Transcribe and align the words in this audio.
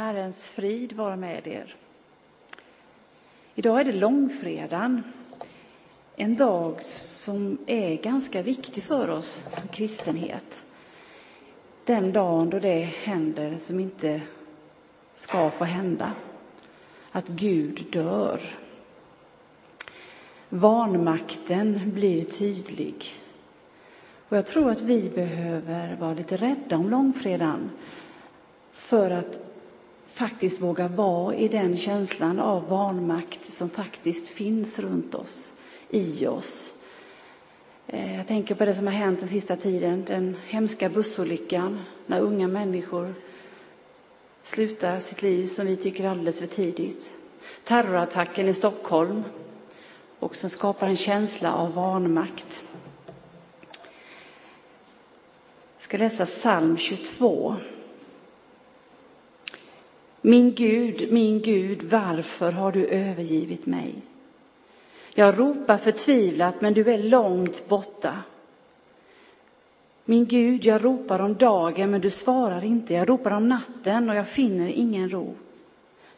Herrens 0.00 0.48
frid 0.48 0.92
vara 0.92 1.16
med 1.16 1.46
er. 1.46 1.74
Idag 3.54 3.80
är 3.80 3.84
det 3.84 3.92
långfredagen, 3.92 5.02
en 6.16 6.36
dag 6.36 6.82
som 6.84 7.58
är 7.66 7.96
ganska 7.96 8.42
viktig 8.42 8.82
för 8.82 9.08
oss 9.08 9.40
som 9.50 9.68
kristenhet. 9.68 10.64
Den 11.84 12.12
dagen 12.12 12.50
då 12.50 12.58
det 12.58 12.82
händer 12.82 13.56
som 13.56 13.80
inte 13.80 14.20
ska 15.14 15.50
få 15.50 15.64
hända, 15.64 16.12
att 17.12 17.28
Gud 17.28 17.86
dör. 17.92 18.40
Vanmakten 20.48 21.90
blir 21.94 22.24
tydlig. 22.24 23.06
Och 24.28 24.36
jag 24.36 24.46
tror 24.46 24.70
att 24.70 24.80
vi 24.80 25.10
behöver 25.10 25.96
vara 25.96 26.14
lite 26.14 26.36
rädda 26.36 26.76
om 26.76 26.90
långfredagen 26.90 27.70
för 28.72 29.10
att 29.10 29.49
faktiskt 30.12 30.60
våga 30.60 30.88
vara 30.88 31.34
i 31.34 31.48
den 31.48 31.76
känslan 31.76 32.40
av 32.40 32.68
vanmakt 32.68 33.52
som 33.52 33.70
faktiskt 33.70 34.28
finns 34.28 34.78
runt 34.78 35.14
oss, 35.14 35.52
i 35.90 36.26
oss. 36.26 36.72
Eh, 37.86 38.16
jag 38.16 38.26
tänker 38.26 38.54
på 38.54 38.64
det 38.64 38.74
som 38.74 38.86
har 38.86 38.94
hänt 38.94 39.20
den 39.20 39.28
sista 39.28 39.56
tiden, 39.56 40.04
den 40.04 40.36
hemska 40.46 40.88
bussolyckan 40.88 41.78
när 42.06 42.20
unga 42.20 42.48
människor 42.48 43.14
slutar 44.42 45.00
sitt 45.00 45.22
liv 45.22 45.46
som 45.46 45.66
vi 45.66 45.76
tycker 45.76 46.04
alldeles 46.04 46.40
för 46.40 46.46
tidigt. 46.46 47.14
Terrorattacken 47.64 48.48
i 48.48 48.54
Stockholm 48.54 49.22
och 50.18 50.36
som 50.36 50.50
skapar 50.50 50.86
en 50.86 50.96
känsla 50.96 51.54
av 51.54 51.74
vanmakt. 51.74 52.64
Jag 55.76 55.82
ska 55.82 55.96
läsa 55.96 56.26
psalm 56.26 56.76
22. 56.76 57.56
Min 60.20 60.54
Gud, 60.54 61.12
min 61.12 61.40
Gud, 61.40 61.82
varför 61.82 62.52
har 62.52 62.72
du 62.72 62.86
övergivit 62.86 63.66
mig? 63.66 63.94
Jag 65.14 65.38
ropar 65.38 65.76
förtvivlat, 65.76 66.60
men 66.60 66.74
du 66.74 66.92
är 66.92 66.98
långt 66.98 67.68
borta. 67.68 68.18
Min 70.04 70.26
Gud, 70.26 70.64
jag 70.64 70.84
ropar 70.84 71.20
om 71.20 71.34
dagen, 71.34 71.90
men 71.90 72.00
du 72.00 72.10
svarar 72.10 72.64
inte. 72.64 72.94
Jag 72.94 73.08
ropar 73.08 73.30
om 73.30 73.48
natten 73.48 74.10
och 74.10 74.16
jag 74.16 74.28
finner 74.28 74.68
ingen 74.68 75.10
ro. 75.10 75.34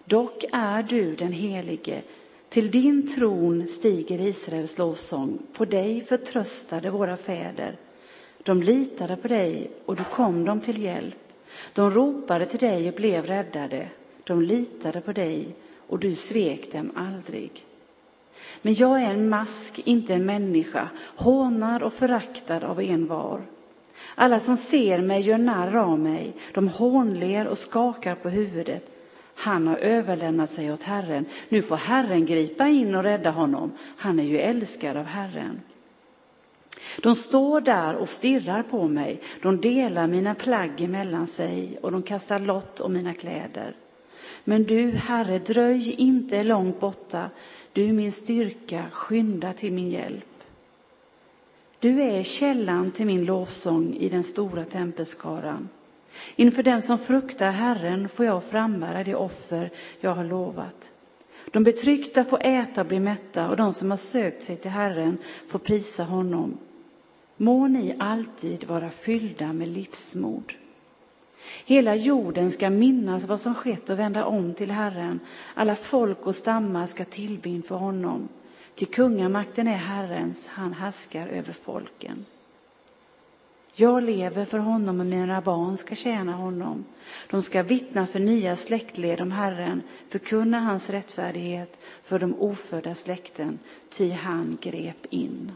Dock 0.05 0.45
är 0.53 0.83
du 0.83 1.15
den 1.15 1.33
helige. 1.33 2.03
Till 2.49 2.71
din 2.71 3.15
tron 3.15 3.69
stiger 3.69 4.21
Israels 4.21 4.79
lovsång. 4.79 5.39
På 5.53 5.65
dig 5.65 6.01
förtröstade 6.01 6.91
våra 6.91 7.17
fäder. 7.17 7.77
De 8.43 8.63
litade 8.63 9.17
på 9.17 9.29
dig 9.29 9.71
och 9.85 9.97
du 9.97 10.05
kom 10.05 10.45
dem 10.45 10.61
till 10.61 10.83
hjälp. 10.83 11.22
De 11.73 11.91
ropade 11.91 12.47
till 12.47 12.59
dig 12.59 12.89
och 12.89 12.95
blev 12.95 13.27
räddade. 13.27 13.89
De 14.25 14.43
litade 14.43 15.01
på 15.01 15.13
dig 15.13 15.55
och 15.87 15.99
du 15.99 16.15
svek 16.15 16.73
dem 16.73 16.91
aldrig. 16.97 17.65
Men 18.63 18.75
jag 18.75 19.03
är 19.03 19.11
en 19.11 19.29
mask, 19.29 19.81
inte 19.85 20.15
en 20.15 20.27
människa, 20.27 20.89
hånad 21.17 21.83
och 21.83 21.93
föraktad 21.93 22.65
av 22.65 22.81
en 22.81 23.07
var. 23.07 23.43
Alla 24.15 24.41
som 24.41 24.57
ser 24.57 24.99
mig 24.99 25.21
gör 25.21 25.39
narr 25.39 25.77
av 25.77 25.99
mig, 25.99 26.33
de 26.55 26.69
hånler 26.69 27.47
och 27.47 27.59
skakar 27.59 28.15
på 28.15 28.29
huvudet. 28.29 28.89
Han 29.35 29.67
har 29.67 29.77
överlämnat 29.77 30.51
sig 30.51 30.73
åt 30.73 30.83
Herren. 30.83 31.25
Nu 31.49 31.63
får 31.63 31.77
Herren 31.77 32.27
gripa 32.27 32.69
in 32.69 32.95
och 32.95 33.03
rädda 33.03 33.31
honom. 33.31 33.73
Han 33.97 34.19
är 34.19 34.25
ju 34.25 34.39
älskad 34.39 34.97
av 34.97 35.05
Herren. 35.05 35.61
De 37.03 37.17
står 37.17 37.61
där 37.61 37.95
och 37.95 38.09
stirrar 38.09 38.63
på 38.63 38.89
mig. 38.89 39.21
De 39.43 39.61
delar 39.61 40.07
mina 40.07 40.35
plagg 40.35 40.81
emellan 40.81 41.27
sig 41.27 41.79
och 41.83 41.93
de 41.93 42.03
kastar 42.03 42.39
lott 42.39 42.81
om 42.81 42.93
mina 42.93 43.15
kläder. 43.15 43.77
Men 44.45 44.65
du, 44.65 44.91
Herre, 44.91 45.39
dröj 45.39 45.95
inte 45.99 46.43
långt 46.43 46.81
borta. 46.81 47.31
Du 47.73 47.93
min 47.93 48.13
styrka, 48.13 48.85
skynda 48.93 49.53
till 49.53 49.73
min 49.73 49.91
hjälp. 49.91 50.25
Du 51.79 52.03
är 52.03 52.23
källan 52.23 52.91
till 52.91 53.07
min 53.07 53.25
lovsång 53.25 53.97
i 54.01 54.09
den 54.09 54.25
stora 54.25 54.65
tempelskaran. 54.65 55.69
Inför 56.37 56.63
dem 56.63 56.83
som 56.83 56.99
fruktar 56.99 57.51
Herren 57.51 58.09
får 58.09 58.27
jag 58.27 58.45
frambära 58.45 59.05
det 59.05 59.15
offer 59.15 59.71
jag 60.01 60.15
har 60.15 60.25
lovat. 60.25 60.93
De 61.51 61.65
betryckta 61.65 62.25
får 62.25 62.47
äta 62.47 62.81
och 62.81 62.87
bli 62.87 63.01
mätta 63.01 63.49
och 63.49 63.57
de 63.57 63.73
som 63.73 63.91
har 63.91 63.99
sökt 63.99 64.43
sig 64.43 64.57
till 64.57 64.71
Herren 64.71 65.19
får 65.49 65.59
prisa 65.59 66.05
honom. 66.05 66.59
Må 67.37 67.69
ni 67.69 67.95
alltid 67.99 68.65
vara 68.65 68.91
fyllda 68.91 69.53
med 69.53 69.69
livsmod. 69.69 70.53
Hela 71.65 71.95
jorden 71.95 72.51
ska 72.51 72.71
minnas 72.71 73.25
vad 73.25 73.41
som 73.41 73.55
skett 73.55 73.91
och 73.91 73.99
vända 73.99 74.25
om 74.25 74.55
till 74.55 74.71
Herren. 74.71 75.21
Alla 75.55 75.75
folk 75.75 76.27
och 76.27 76.37
stammar 76.37 76.87
ska 76.87 77.05
tillbe 77.05 77.49
inför 77.49 77.77
honom. 77.77 78.29
Till 78.75 78.87
kungamakten 78.87 79.69
är 79.69 79.77
Herrens, 79.77 80.49
han 80.49 80.73
härskar 80.73 81.29
över 81.29 81.53
folken. 81.53 82.25
Jag 83.75 84.03
lever 84.03 84.45
för 84.45 84.59
honom 84.59 85.01
och 85.01 85.07
mina 85.07 85.41
barn 85.41 85.77
ska 85.77 85.95
tjäna 85.95 86.33
honom. 86.33 86.85
De 87.31 87.43
ska 87.43 87.63
vittna 87.63 88.07
för 88.07 88.21
nya 88.21 88.57
släktled 88.57 89.21
om 89.21 89.33
Herren, 89.33 89.83
förkunna 90.09 90.61
hans 90.61 90.91
rättfärdighet 90.91 91.79
för 92.03 92.19
de 92.19 92.35
ofödda 92.35 92.95
släkten, 92.95 93.59
ty 93.91 94.11
han 94.11 94.59
grep 94.61 95.07
in. 95.11 95.53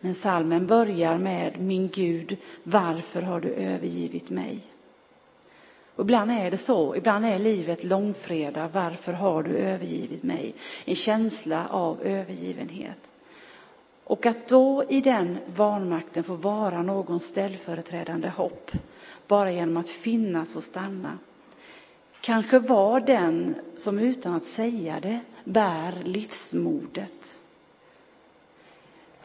Men 0.00 0.14
salmen 0.14 0.66
börjar 0.66 1.18
med 1.18 1.60
Min 1.60 1.88
Gud, 1.88 2.36
varför 2.62 3.22
har 3.22 3.40
du 3.40 3.48
övergivit 3.48 4.30
mig? 4.30 4.60
Och 5.96 6.04
ibland 6.04 6.30
är 6.30 6.50
det 6.50 6.56
så, 6.56 6.96
ibland 6.96 7.26
är 7.26 7.38
livet 7.38 7.84
långfredag, 7.84 8.68
varför 8.72 9.12
har 9.12 9.42
du 9.42 9.50
övergivit 9.56 10.22
mig? 10.22 10.54
En 10.84 10.94
känsla 10.94 11.68
av 11.68 12.02
övergivenhet. 12.02 13.10
Och 14.04 14.26
att 14.26 14.48
då 14.48 14.84
i 14.88 15.00
den 15.00 15.38
vanmakten 15.56 16.24
få 16.24 16.34
vara 16.34 16.82
någon 16.82 17.20
ställföreträdande 17.20 18.28
hopp, 18.28 18.72
bara 19.26 19.52
genom 19.52 19.76
att 19.76 19.88
finnas 19.88 20.56
och 20.56 20.62
stanna. 20.62 21.18
Kanske 22.20 22.58
var 22.58 23.00
den 23.00 23.54
som 23.76 23.98
utan 23.98 24.34
att 24.34 24.46
säga 24.46 25.00
det 25.00 25.20
bär 25.44 25.94
livsmodet. 26.04 27.40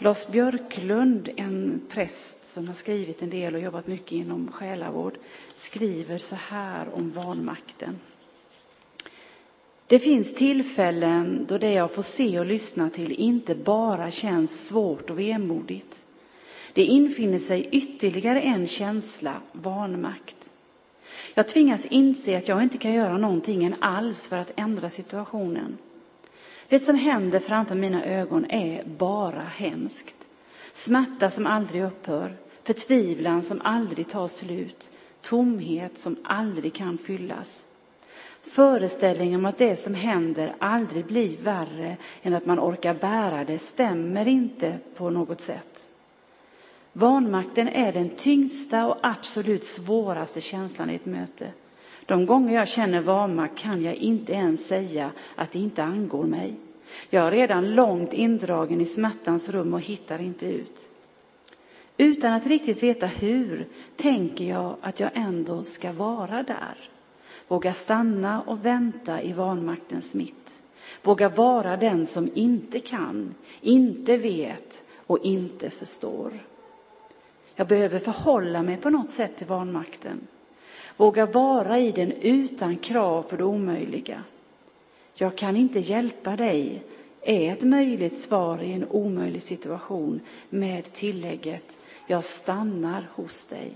Lars 0.03 0.27
Björklund, 0.27 1.29
en 1.37 1.81
präst 1.89 2.45
som 2.45 2.67
har 2.67 2.73
skrivit 2.73 3.21
en 3.21 3.29
del 3.29 3.55
och 3.55 3.61
jobbat 3.61 3.87
mycket 3.87 4.11
inom 4.11 4.51
själavård, 4.51 5.13
skriver 5.55 6.17
så 6.17 6.35
här 6.35 6.87
om 6.93 7.11
vanmakten. 7.11 7.99
Det 9.87 9.99
finns 9.99 10.33
tillfällen 10.33 11.45
då 11.49 11.57
det 11.57 11.71
jag 11.71 11.91
får 11.91 12.01
se 12.01 12.39
och 12.39 12.45
lyssna 12.45 12.89
till 12.89 13.11
inte 13.11 13.55
bara 13.55 14.11
känns 14.11 14.67
svårt 14.67 15.09
och 15.09 15.19
vemodigt. 15.19 16.03
Det 16.73 16.83
infinner 16.83 17.39
sig 17.39 17.69
ytterligare 17.71 18.41
en 18.41 18.67
känsla, 18.67 19.33
vanmakt. 19.51 20.49
Jag 21.33 21.47
tvingas 21.47 21.85
inse 21.85 22.37
att 22.37 22.47
jag 22.47 22.63
inte 22.63 22.77
kan 22.77 22.93
göra 22.93 23.17
någonting 23.17 23.75
alls 23.79 24.27
för 24.27 24.37
att 24.37 24.51
ändra 24.55 24.89
situationen. 24.89 25.77
Det 26.69 26.79
som 26.79 26.95
händer 26.95 27.39
framför 27.39 27.75
mina 27.75 28.05
ögon 28.05 28.45
är 28.49 28.83
bara 28.85 29.41
hemskt. 29.41 30.27
Smärta 30.73 31.29
som 31.29 31.47
aldrig 31.47 31.83
upphör, 31.83 32.35
förtvivlan 32.63 33.43
som 33.43 33.61
aldrig 33.63 34.09
tar 34.09 34.27
slut, 34.27 34.89
tomhet 35.21 35.97
som 35.97 36.15
aldrig 36.23 36.73
kan 36.73 36.97
fyllas. 36.97 37.65
Föreställningen 38.43 39.39
om 39.39 39.45
att 39.45 39.57
det 39.57 39.75
som 39.75 39.93
händer 39.93 40.55
aldrig 40.59 41.05
blir 41.05 41.37
värre 41.37 41.97
än 42.21 42.33
att 42.33 42.45
man 42.45 42.59
orkar 42.59 42.93
bära 42.93 43.45
det 43.45 43.59
stämmer 43.59 44.27
inte 44.27 44.77
på 44.95 45.09
något 45.09 45.41
sätt. 45.41 45.87
Vanmakten 46.93 47.67
är 47.67 47.93
den 47.93 48.09
tyngsta 48.09 48.87
och 48.87 48.97
absolut 49.01 49.65
svåraste 49.65 50.41
känslan 50.41 50.89
i 50.89 50.95
ett 50.95 51.05
möte. 51.05 51.47
De 52.05 52.25
gånger 52.25 52.55
jag 52.55 52.67
känner 52.67 53.01
vanmakt 53.01 53.57
kan 53.57 53.83
jag 53.83 53.95
inte 53.95 54.33
ens 54.33 54.67
säga 54.67 55.11
att 55.35 55.51
det 55.51 55.59
inte 55.59 55.83
angår 55.83 56.23
mig. 56.23 56.55
Jag 57.09 57.27
är 57.27 57.31
redan 57.31 57.75
långt 57.75 58.13
indragen 58.13 58.81
i 58.81 58.85
smärtans 58.85 59.49
rum 59.49 59.73
och 59.73 59.81
hittar 59.81 60.21
inte 60.21 60.45
ut. 60.45 60.89
Utan 61.97 62.33
att 62.33 62.47
riktigt 62.47 62.83
veta 62.83 63.07
hur 63.07 63.67
tänker 63.95 64.45
jag 64.45 64.75
att 64.81 64.99
jag 64.99 65.09
ändå 65.13 65.63
ska 65.63 65.91
vara 65.91 66.43
där. 66.43 66.89
Våga 67.47 67.73
stanna 67.73 68.41
och 68.41 68.65
vänta 68.65 69.21
i 69.21 69.33
vanmaktens 69.33 70.13
mitt. 70.13 70.61
Våga 71.03 71.29
vara 71.29 71.77
den 71.77 72.05
som 72.05 72.29
inte 72.33 72.79
kan, 72.79 73.35
inte 73.61 74.17
vet 74.17 74.83
och 75.07 75.25
inte 75.25 75.69
förstår. 75.69 76.31
Jag 77.55 77.67
behöver 77.67 77.99
förhålla 77.99 78.63
mig 78.63 78.77
på 78.77 78.89
något 78.89 79.09
sätt 79.09 79.37
till 79.37 79.47
vanmakten. 79.47 80.27
Våga 80.97 81.25
vara 81.25 81.79
i 81.79 81.91
den 81.91 82.11
utan 82.11 82.77
krav 82.77 83.21
på 83.21 83.35
det 83.35 83.43
omöjliga. 83.43 84.23
Jag 85.15 85.35
kan 85.35 85.55
inte 85.55 85.79
hjälpa 85.79 86.35
dig 86.35 86.83
är 87.21 87.51
ett 87.51 87.63
möjligt 87.63 88.19
svar 88.19 88.61
i 88.61 88.73
en 88.73 88.87
omöjlig 88.89 89.43
situation 89.43 90.19
med 90.49 90.93
tillägget 90.93 91.77
jag 92.07 92.23
stannar 92.23 93.07
hos 93.15 93.45
dig. 93.45 93.73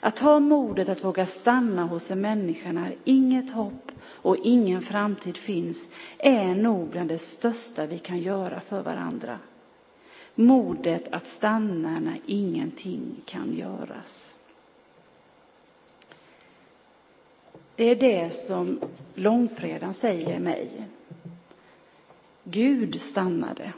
Att 0.00 0.18
ha 0.18 0.40
modet 0.40 0.88
att 0.88 1.04
våga 1.04 1.26
stanna 1.26 1.84
hos 1.84 2.10
en 2.10 2.20
människa 2.20 2.72
när 2.72 2.94
inget 3.04 3.50
hopp 3.50 3.92
och 4.04 4.36
ingen 4.36 4.82
framtid 4.82 5.36
finns 5.36 5.90
är 6.18 6.54
nog 6.54 6.88
bland 6.88 7.08
det 7.08 7.18
största 7.18 7.86
vi 7.86 7.98
kan 7.98 8.18
göra 8.18 8.60
för 8.60 8.82
varandra. 8.82 9.38
Modet 10.34 11.12
att 11.12 11.26
stanna 11.26 12.00
när 12.00 12.20
ingenting 12.26 13.16
kan 13.24 13.54
göras. 13.54 14.37
Det 17.78 17.84
är 17.84 17.96
det 17.96 18.30
som 18.30 18.80
långfredagen 19.14 19.94
säger 19.94 20.40
mig. 20.40 20.70
Gud 22.44 23.00
stannade. 23.00 23.72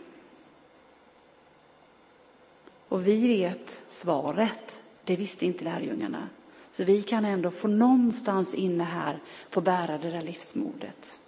Och 2.88 3.06
vi 3.06 3.28
vet 3.28 3.82
svaret. 3.88 4.82
Det 5.04 5.16
visste 5.16 5.46
inte 5.46 5.64
lärjungarna. 5.64 6.28
Så 6.70 6.84
vi 6.84 7.02
kan 7.02 7.24
ändå 7.24 7.50
få 7.50 7.68
någonstans 7.68 8.54
inne 8.54 8.84
här 8.84 9.18
få 9.50 9.60
bära 9.60 9.98
det 9.98 10.10
där 10.10 10.22
livsmodet. 10.22 11.20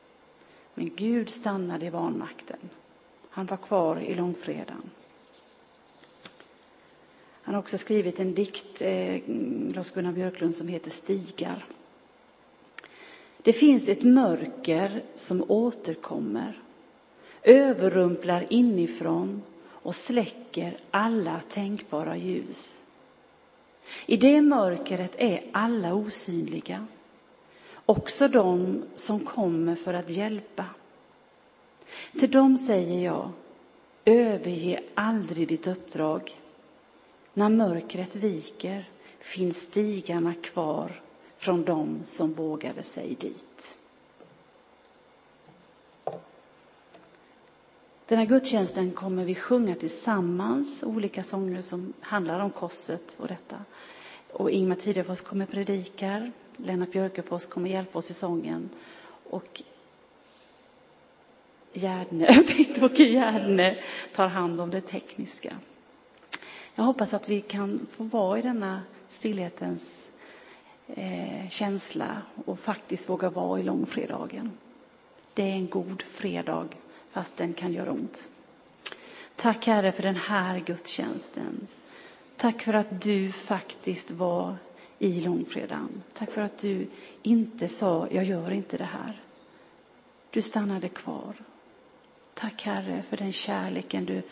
Men 0.75 0.91
Gud 0.97 1.31
stannade 1.31 1.87
i 1.87 1.91
vanmakten. 1.91 2.59
Han 3.31 3.47
var 3.47 3.57
kvar 3.57 4.01
i 4.01 4.15
långfredagen. 4.15 4.91
Han 7.43 7.55
har 7.55 7.63
också 7.63 7.79
skrivit 7.79 8.21
en 8.21 8.35
dikt, 8.35 8.83
eh, 8.83 9.21
Lars-Gunnar 9.75 10.13
Björklund, 10.13 10.55
som 10.55 10.69
heter 10.69 10.91
Stigar. 10.91 11.67
Det 13.43 13.53
finns 13.53 13.89
ett 13.89 14.03
mörker 14.03 15.03
som 15.15 15.45
återkommer, 15.49 16.63
överrumplar 17.43 18.47
inifrån 18.51 19.43
och 19.65 19.95
släcker 19.95 20.79
alla 20.91 21.41
tänkbara 21.49 22.17
ljus. 22.17 22.83
I 24.07 24.17
det 24.17 24.41
mörkret 24.41 25.15
är 25.19 25.45
alla 25.53 25.95
osynliga, 25.95 26.87
också 27.87 28.29
de 28.29 28.83
som 28.95 29.21
kommer 29.21 29.77
för 29.77 29.95
att 29.95 30.11
hjälpa. 30.11 30.65
Till 32.13 32.31
dem 32.31 32.59
säger 32.59 33.05
jag, 33.05 33.31
överge 34.05 34.83
aldrig 34.95 35.49
ditt 35.49 35.67
uppdrag. 35.67 36.39
När 37.35 37.49
mörkret 37.49 38.17
viker 38.17 38.89
finns 39.21 39.63
stigarna 39.63 40.35
kvar 40.43 41.01
från 41.43 41.65
dem 41.65 42.01
som 42.05 42.33
vågade 42.33 42.83
sig 42.83 43.17
dit. 43.21 43.77
Den 48.07 48.19
här 48.19 48.27
gudstjänsten 48.27 48.91
kommer 48.91 49.25
vi 49.25 49.35
sjunga 49.35 49.75
tillsammans, 49.75 50.83
olika 50.83 51.23
sånger 51.23 51.63
som 51.63 51.93
handlar 52.01 52.41
om 52.41 52.51
korset 52.51 53.17
och 53.21 53.29
detta. 53.29 53.57
Och 54.33 54.51
Ingmar 54.51 54.77
Tidefors 54.77 55.21
kommer 55.21 55.47
predikar, 55.47 56.33
Lennart 56.57 56.93
Björkefors 56.93 57.47
kommer 57.47 57.71
hjälpa 57.71 57.99
oss 57.99 58.11
i 58.11 58.15
sången 58.15 58.71
och 59.31 59.63
Gärdne, 61.73 62.27
Bengt-Åke 62.27 63.05
Gärdne 63.13 63.79
tar 64.13 64.29
hand 64.29 64.61
om 64.61 64.71
det 64.71 64.81
tekniska. 64.81 65.57
Jag 66.75 66.85
hoppas 66.85 67.15
att 67.15 67.29
vi 67.29 67.41
kan 67.41 67.87
få 67.91 68.05
vara 68.05 68.39
i 68.39 68.43
denna 68.43 68.83
stillhetens 69.09 70.12
eh, 70.97 71.49
känsla 71.49 72.23
och 72.45 72.59
faktiskt 72.59 73.09
våga 73.09 73.31
vara 73.31 73.61
i 73.61 73.63
långfredagen. 73.63 74.53
Det 75.35 75.43
är 75.43 75.55
en 75.55 75.69
god 75.69 76.03
fredag, 76.03 76.69
fast 77.11 77.37
den 77.37 77.55
kan 77.55 77.73
göra 77.73 77.93
ont. 77.93 78.29
Tack 79.37 79.67
Herre 79.67 79.93
för 79.93 80.03
den 80.03 80.17
här 80.17 80.59
gudstjänsten. 80.59 81.67
Tack 82.37 82.63
för 82.63 82.75
att 82.75 83.03
du 83.03 83.33
faktiskt 83.33 84.11
var 84.11 84.57
i 84.99 85.21
långfredagen. 85.21 86.03
Tack 86.15 86.31
för 86.31 86.41
att 86.41 86.59
du 86.59 86.87
inte 87.23 87.69
sa, 87.69 88.09
jag 88.11 88.25
gör 88.25 88.51
inte 88.51 88.79
det 88.79 88.85
här. 88.85 89.21
Du 90.31 90.43
stannade 90.43 90.89
kvar. 90.89 91.35
Tack 92.35 92.63
Herre 92.63 93.03
för 93.09 93.17
den 93.17 93.33
kärleken 93.33 94.05
du 94.05 94.23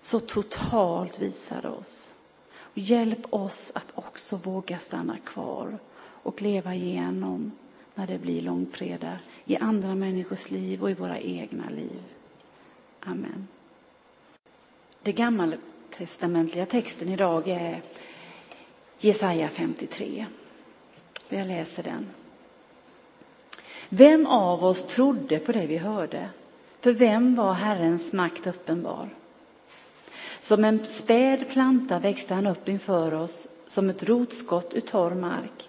så 0.00 0.20
totalt 0.20 1.18
visade 1.18 1.68
oss. 1.68 2.14
Hjälp 2.74 3.34
oss 3.34 3.72
att 3.74 3.92
också 3.94 4.36
våga 4.36 4.78
stanna 4.78 5.18
kvar 5.18 5.78
och 6.22 6.42
leva 6.42 6.74
igenom 6.74 7.52
när 7.94 8.06
det 8.06 8.18
blir 8.18 8.42
långfredag 8.42 9.16
i 9.44 9.56
andra 9.56 9.94
människors 9.94 10.50
liv 10.50 10.82
och 10.82 10.90
i 10.90 10.94
våra 10.94 11.18
egna 11.18 11.70
liv. 11.70 12.02
Amen. 13.00 13.48
Den 15.02 15.14
gammaltestamentliga 15.14 16.66
texten 16.66 17.08
idag 17.08 17.48
är 17.48 17.82
Jesaja 18.98 19.48
53. 19.48 20.26
Jag 21.28 21.46
läser 21.46 21.82
den. 21.82 22.06
Vem 23.88 24.26
av 24.26 24.64
oss 24.64 24.86
trodde 24.86 25.38
på 25.38 25.52
det 25.52 25.66
vi 25.66 25.76
hörde? 25.76 26.30
För 26.80 26.92
vem 26.92 27.34
var 27.34 27.52
Herrens 27.52 28.12
makt 28.12 28.46
uppenbar? 28.46 29.08
Som 30.40 30.64
en 30.64 30.84
späd 30.84 31.48
planta 31.48 31.98
växte 31.98 32.34
han 32.34 32.46
upp 32.46 32.68
inför 32.68 33.14
oss, 33.14 33.48
som 33.66 33.90
ett 33.90 34.02
rotskott 34.02 34.74
ur 34.74 34.80
torr 34.80 35.14
mark. 35.14 35.68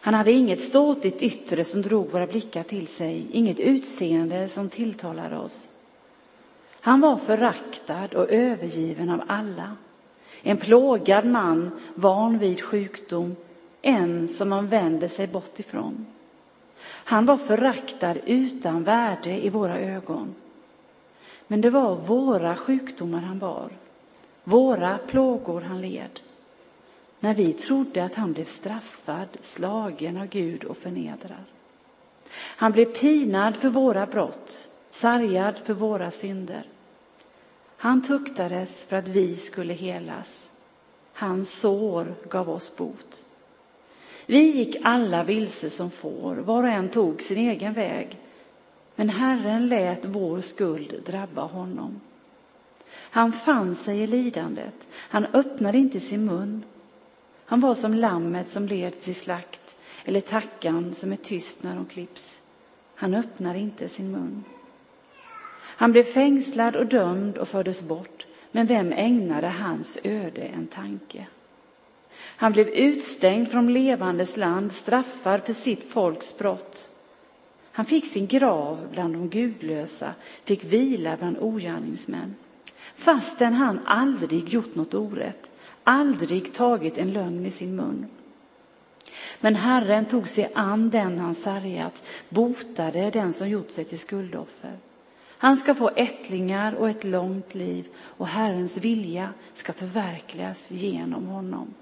Han 0.00 0.14
hade 0.14 0.32
inget 0.32 0.60
ståtligt 0.60 1.22
yttre 1.22 1.64
som 1.64 1.82
drog 1.82 2.10
våra 2.10 2.26
blickar 2.26 2.62
till 2.62 2.86
sig, 2.86 3.26
inget 3.32 3.60
utseende 3.60 4.48
som 4.48 4.68
tilltalade 4.68 5.38
oss. 5.38 5.68
Han 6.80 7.00
var 7.00 7.16
föraktad 7.16 8.14
och 8.14 8.30
övergiven 8.30 9.10
av 9.10 9.22
alla. 9.26 9.76
En 10.42 10.56
plågad 10.56 11.26
man, 11.26 11.70
van 11.94 12.38
vid 12.38 12.60
sjukdom, 12.62 13.36
en 13.82 14.28
som 14.28 14.48
man 14.48 14.68
vänder 14.68 15.08
sig 15.08 15.26
bort 15.26 15.60
ifrån. 15.60 16.06
Han 16.84 17.26
var 17.26 17.36
föraktad 17.36 18.16
utan 18.26 18.84
värde 18.84 19.46
i 19.46 19.48
våra 19.48 19.78
ögon. 19.78 20.34
Men 21.48 21.60
det 21.60 21.70
var 21.70 21.94
våra 21.94 22.56
sjukdomar 22.56 23.20
han 23.20 23.38
bar, 23.38 23.70
våra 24.44 24.98
plågor 24.98 25.60
han 25.60 25.80
led. 25.80 26.20
När 27.20 27.34
vi 27.34 27.52
trodde 27.52 28.04
att 28.04 28.14
han 28.14 28.32
blev 28.32 28.44
straffad, 28.44 29.28
slagen 29.40 30.16
av 30.16 30.26
Gud 30.26 30.64
och 30.64 30.76
förnedrad. 30.76 31.44
Han 32.32 32.72
blev 32.72 32.84
pinad 32.84 33.56
för 33.56 33.68
våra 33.68 34.06
brott, 34.06 34.68
sargad 34.90 35.54
för 35.64 35.74
våra 35.74 36.10
synder. 36.10 36.62
Han 37.76 38.02
tuktades 38.02 38.84
för 38.84 38.96
att 38.96 39.08
vi 39.08 39.36
skulle 39.36 39.74
helas. 39.74 40.50
Hans 41.12 41.60
sår 41.60 42.14
gav 42.28 42.50
oss 42.50 42.76
bot. 42.76 43.24
Vi 44.26 44.56
gick 44.56 44.76
alla 44.82 45.24
vilse 45.24 45.70
som 45.70 45.90
får, 45.90 46.34
var 46.36 46.62
och 46.62 46.68
en 46.68 46.88
tog 46.88 47.22
sin 47.22 47.38
egen 47.38 47.72
väg. 47.72 48.18
Men 48.98 49.08
Herren 49.08 49.68
lät 49.68 50.04
vår 50.04 50.40
skuld 50.40 51.02
drabba 51.06 51.42
honom. 51.42 52.00
Han 52.90 53.32
fann 53.32 53.74
sig 53.74 54.00
i 54.00 54.06
lidandet, 54.06 54.86
han 54.92 55.26
öppnade 55.26 55.78
inte 55.78 56.00
sin 56.00 56.24
mun. 56.24 56.64
Han 57.44 57.60
var 57.60 57.74
som 57.74 57.94
lammet 57.94 58.48
som 58.48 58.66
led 58.66 59.00
till 59.00 59.14
slakt 59.14 59.76
eller 60.04 60.20
tackan 60.20 60.94
som 60.94 61.12
är 61.12 61.16
tyst 61.16 61.62
när 61.62 61.74
de 61.74 61.86
klipps. 61.86 62.40
Han 62.94 63.14
öppnade 63.14 63.58
inte 63.58 63.88
sin 63.88 64.12
mun. 64.12 64.44
Han 65.58 65.92
blev 65.92 66.04
fängslad 66.04 66.76
och 66.76 66.86
dömd 66.86 67.38
och 67.38 67.48
fördes 67.48 67.82
bort, 67.82 68.26
men 68.52 68.66
vem 68.66 68.92
ägnade 68.92 69.48
hans 69.48 69.98
öde 70.04 70.42
en 70.42 70.66
tanke? 70.66 71.26
Han 72.18 72.52
blev 72.52 72.68
utstängd 72.68 73.50
från 73.50 73.72
levandes 73.72 74.36
land, 74.36 74.72
straffad 74.72 75.42
för 75.44 75.52
sitt 75.52 75.90
folks 75.90 76.38
brott. 76.38 76.87
Han 77.78 77.86
fick 77.86 78.06
sin 78.06 78.26
grav 78.26 78.88
bland 78.92 79.14
de 79.14 79.28
gudlösa, 79.28 80.14
fick 80.44 80.64
vila 80.64 81.16
bland 81.16 81.38
ogärningsmän. 81.38 82.34
Fastän 82.94 83.54
han 83.54 83.80
aldrig 83.84 84.48
gjort 84.48 84.74
något 84.74 84.94
orätt, 84.94 85.50
aldrig 85.84 86.52
tagit 86.52 86.98
en 86.98 87.12
lögn 87.12 87.46
i 87.46 87.50
sin 87.50 87.76
mun. 87.76 88.06
Men 89.40 89.54
Herren 89.54 90.04
tog 90.04 90.28
sig 90.28 90.50
an 90.54 90.90
den 90.90 91.18
han 91.18 91.34
sargat, 91.34 92.02
botade 92.28 93.10
den 93.10 93.32
som 93.32 93.48
gjort 93.48 93.70
sig 93.70 93.84
till 93.84 93.98
skuldoffer. 93.98 94.78
Han 95.26 95.56
ska 95.56 95.74
få 95.74 95.90
ättlingar 95.96 96.72
och 96.72 96.88
ett 96.88 97.04
långt 97.04 97.54
liv 97.54 97.88
och 97.98 98.26
Herrens 98.26 98.78
vilja 98.78 99.34
ska 99.54 99.72
förverkligas 99.72 100.72
genom 100.72 101.26
honom. 101.26 101.74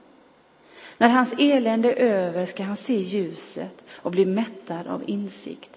När 0.99 1.09
hans 1.09 1.35
elände 1.39 1.93
är 1.93 1.97
över 1.97 2.47
ska 2.47 2.63
han 2.63 2.77
se 2.77 2.95
ljuset 2.95 3.85
och 3.91 4.11
bli 4.11 4.25
mättad 4.25 4.87
av 4.87 5.03
insikt. 5.07 5.71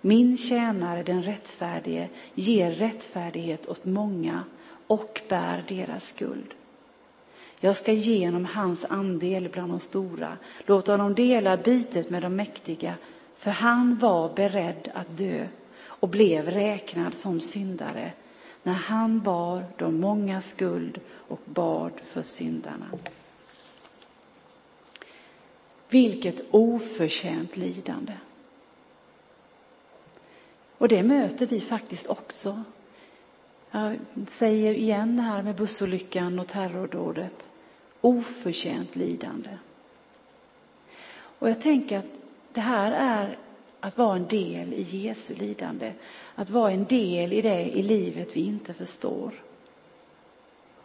Min 0.00 0.36
tjänare, 0.36 1.02
den 1.02 1.22
rättfärdige, 1.22 2.08
ger 2.34 2.70
rättfärdighet 2.70 3.68
åt 3.68 3.84
många 3.84 4.44
och 4.86 5.22
bär 5.28 5.64
deras 5.68 6.08
skuld. 6.08 6.54
Jag 7.60 7.76
ska 7.76 7.92
ge 7.92 8.26
honom 8.26 8.44
hans 8.44 8.84
andel 8.84 9.48
bland 9.48 9.72
de 9.72 9.80
stora, 9.80 10.36
låta 10.66 10.92
honom 10.92 11.14
dela 11.14 11.56
bytet 11.56 12.10
med 12.10 12.22
de 12.22 12.36
mäktiga, 12.36 12.94
för 13.36 13.50
han 13.50 13.98
var 13.98 14.34
beredd 14.34 14.90
att 14.94 15.18
dö 15.18 15.46
och 15.82 16.08
blev 16.08 16.50
räknad 16.50 17.14
som 17.14 17.40
syndare 17.40 18.12
när 18.62 18.72
han 18.72 19.20
bar 19.20 19.64
de 19.76 20.00
många 20.00 20.40
skuld 20.40 21.00
och 21.08 21.40
bad 21.44 21.92
för 22.02 22.22
syndarna. 22.22 22.86
Vilket 25.88 26.44
oförtjänt 26.50 27.56
lidande. 27.56 28.12
Och 30.78 30.88
det 30.88 31.02
möter 31.02 31.46
vi 31.46 31.60
faktiskt 31.60 32.06
också. 32.06 32.62
Jag 33.70 33.98
säger 34.28 34.74
igen 34.74 35.18
här 35.18 35.42
med 35.42 35.54
bussolyckan 35.54 36.38
och 36.38 36.48
terrordådet. 36.48 37.48
Oförtjänt 38.00 38.96
lidande. 38.96 39.50
Och 41.38 41.50
jag 41.50 41.60
tänker 41.60 41.98
att 41.98 42.06
det 42.52 42.60
här 42.60 42.92
är 42.92 43.38
att 43.80 43.98
vara 43.98 44.16
en 44.16 44.26
del 44.26 44.72
i 44.72 44.82
Jesu 44.82 45.34
lidande. 45.34 45.92
Att 46.34 46.50
vara 46.50 46.70
en 46.70 46.84
del 46.84 47.32
i 47.32 47.42
det 47.42 47.64
i 47.64 47.82
livet 47.82 48.36
vi 48.36 48.40
inte 48.40 48.74
förstår. 48.74 49.32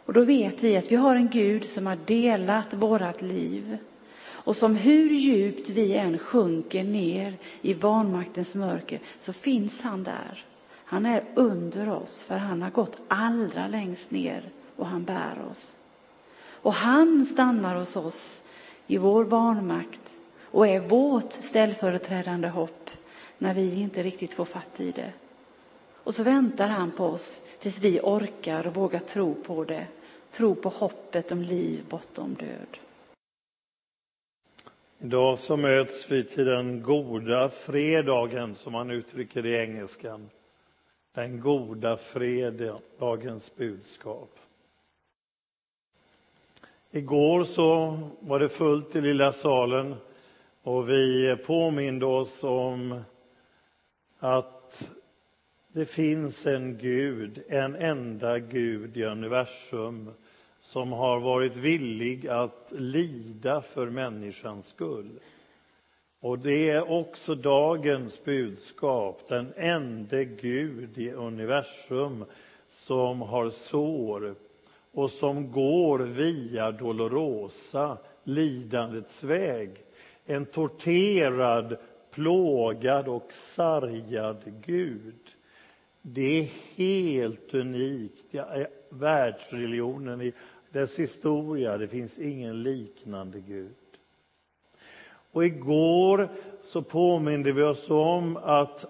Och 0.04 0.12
då 0.12 0.24
vet 0.24 0.62
vi 0.62 0.76
att 0.76 0.92
vi 0.92 0.96
har 0.96 1.16
en 1.16 1.28
Gud 1.28 1.64
som 1.64 1.86
har 1.86 1.98
delat 2.06 2.74
vårat 2.74 3.22
liv 3.22 3.78
och 4.44 4.56
som 4.56 4.76
hur 4.76 5.10
djupt 5.10 5.68
vi 5.68 5.94
än 5.94 6.18
sjunker 6.18 6.84
ner 6.84 7.38
i 7.62 7.74
vanmaktens 7.74 8.54
mörker 8.54 9.00
så 9.18 9.32
finns 9.32 9.80
han 9.80 10.04
där. 10.04 10.44
Han 10.84 11.06
är 11.06 11.24
under 11.34 11.88
oss 11.88 12.22
för 12.22 12.36
han 12.36 12.62
har 12.62 12.70
gått 12.70 12.96
allra 13.08 13.66
längst 13.66 14.10
ner 14.10 14.50
och 14.76 14.86
han 14.86 15.04
bär 15.04 15.46
oss. 15.50 15.76
Och 16.44 16.72
han 16.72 17.24
stannar 17.24 17.76
hos 17.76 17.96
oss 17.96 18.42
i 18.86 18.98
vår 18.98 19.24
vanmakt 19.24 20.16
och 20.40 20.66
är 20.66 20.80
vårt 20.80 21.32
ställföreträdande 21.32 22.48
hopp 22.48 22.90
när 23.38 23.54
vi 23.54 23.80
inte 23.80 24.02
riktigt 24.02 24.34
får 24.34 24.44
fatt 24.44 24.80
i 24.80 24.90
det. 24.90 25.12
Och 26.04 26.14
så 26.14 26.22
väntar 26.22 26.68
han 26.68 26.90
på 26.90 27.04
oss 27.06 27.40
tills 27.58 27.80
vi 27.80 28.00
orkar 28.02 28.66
och 28.66 28.74
vågar 28.74 28.98
tro 28.98 29.34
på 29.34 29.64
det. 29.64 29.86
Tro 30.30 30.54
på 30.54 30.68
hoppet 30.68 31.32
om 31.32 31.42
liv 31.42 31.84
bortom 31.88 32.34
död. 32.34 32.78
Idag 35.04 35.38
så 35.38 35.56
möts 35.56 36.10
vi 36.10 36.24
till 36.24 36.44
den 36.44 36.82
goda 36.82 37.48
fredagen, 37.48 38.54
som 38.54 38.72
man 38.72 38.90
uttrycker 38.90 39.42
det 39.42 39.48
i 39.48 39.56
engelskan. 39.56 40.30
Den 41.14 41.40
goda 41.40 41.96
fredagens 41.96 43.56
budskap. 43.56 44.38
Igår 46.90 47.44
så 47.44 47.98
var 48.20 48.38
det 48.38 48.48
fullt 48.48 48.96
i 48.96 49.00
lilla 49.00 49.32
salen 49.32 49.94
och 50.62 50.88
vi 50.90 51.36
påminde 51.46 52.06
oss 52.06 52.44
om 52.44 53.02
att 54.18 54.92
det 55.72 55.86
finns 55.86 56.46
en 56.46 56.78
Gud, 56.78 57.42
en 57.48 57.74
enda 57.74 58.38
Gud 58.38 58.96
i 58.96 59.04
universum 59.04 60.10
som 60.62 60.92
har 60.92 61.20
varit 61.20 61.56
villig 61.56 62.28
att 62.28 62.72
lida 62.76 63.62
för 63.62 63.86
människans 63.86 64.66
skull. 64.66 65.20
Och 66.20 66.38
det 66.38 66.70
är 66.70 66.90
också 66.90 67.34
dagens 67.34 68.24
budskap, 68.24 69.28
den 69.28 69.52
enda 69.56 70.24
Gud 70.24 70.98
i 70.98 71.10
universum 71.10 72.24
som 72.68 73.20
har 73.20 73.50
sår 73.50 74.34
och 74.92 75.10
som 75.10 75.52
går 75.52 75.98
via 75.98 76.72
Dolorosa, 76.72 77.98
lidandets 78.24 79.24
väg. 79.24 79.70
En 80.26 80.46
torterad, 80.46 81.76
plågad 82.10 83.08
och 83.08 83.32
sargad 83.32 84.42
Gud. 84.66 85.20
Det 86.02 86.40
är 86.40 86.48
helt 86.76 87.54
unikt. 87.54 88.24
Det 88.30 88.38
är 88.38 88.68
världsreligionen 88.88 90.20
i 90.20 90.32
dess 90.72 90.98
historia. 90.98 91.78
Det 91.78 91.88
finns 91.88 92.18
ingen 92.18 92.62
liknande 92.62 93.40
Gud. 93.40 93.74
Och 95.32 95.44
igår 95.44 96.28
så 96.62 96.82
påminde 96.82 97.52
vi 97.52 97.62
oss 97.62 97.90
om 97.90 98.36
att 98.36 98.84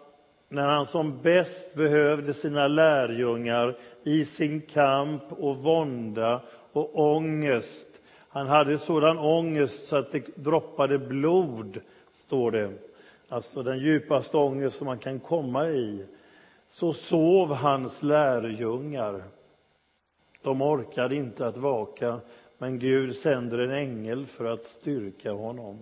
när 0.49 0.67
han 0.67 0.87
som 0.87 1.23
bäst 1.23 1.75
behövde 1.75 2.35
sina 2.35 2.69
lärjungar 2.69 3.77
i 4.03 4.25
sin 4.25 4.61
kamp 4.61 5.23
och 5.29 5.57
vånda 5.57 6.43
och 6.73 6.99
ångest. 6.99 7.89
Han 8.29 8.47
hade 8.47 8.79
sådan 8.79 9.19
ångest 9.19 9.87
så 9.87 9.97
att 9.97 10.13
det 10.13 10.37
droppade 10.37 10.99
blod, 10.99 11.81
står 12.13 12.51
det. 12.51 12.73
Alltså 13.29 13.63
den 13.63 13.79
djupaste 13.79 14.37
ångest 14.37 14.79
som 14.79 14.87
man 14.87 14.99
kan 14.99 15.21
komma 15.21 15.69
i. 15.69 16.07
Så 16.69 16.93
sov 16.93 17.53
hans 17.53 18.03
lärjungar. 18.03 19.23
De 20.43 20.63
orkade 20.63 21.17
inte 21.17 21.47
att 21.47 21.57
vaka, 21.57 22.21
men 22.59 22.79
Gud 22.79 23.17
sänder 23.17 23.59
en 23.59 23.71
ängel 23.71 24.27
för 24.27 24.45
att 24.45 24.65
styrka 24.65 25.33
honom. 25.33 25.79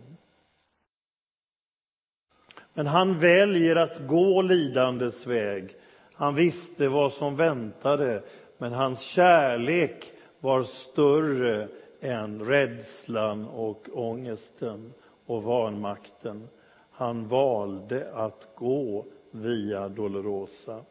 Men 2.74 2.86
han 2.86 3.18
väljer 3.18 3.76
att 3.76 4.06
gå 4.06 4.42
lidandets 4.42 5.26
väg. 5.26 5.76
Han 6.12 6.34
visste 6.34 6.88
vad 6.88 7.12
som 7.12 7.36
väntade, 7.36 8.22
men 8.58 8.72
hans 8.72 9.00
kärlek 9.00 10.12
var 10.40 10.62
större 10.62 11.68
än 12.00 12.44
rädslan 12.44 13.48
och 13.48 13.88
ångesten 13.92 14.92
och 15.26 15.42
vanmakten. 15.42 16.48
Han 16.90 17.28
valde 17.28 18.12
att 18.14 18.48
gå 18.54 19.06
via 19.30 19.88
Dolorosa. 19.88 20.84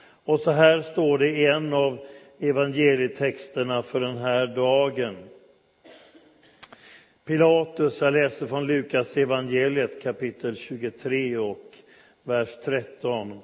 Och 0.00 0.40
så 0.40 0.50
här 0.50 0.80
står 0.80 1.18
det 1.18 1.30
i 1.30 1.46
en 1.46 1.72
av 1.72 1.98
evangelietexterna 2.40 3.82
för 3.82 4.00
den 4.00 4.16
här 4.16 4.46
dagen. 4.46 5.16
Pilatus, 7.24 8.00
jag 8.00 8.12
läser 8.12 8.46
från 8.46 8.66
Lukas 8.66 9.16
evangeliet 9.16 10.02
kapitel 10.02 10.56
23 10.56 11.36
och 11.36 11.74
vers 12.22 12.48
13. 12.64 13.40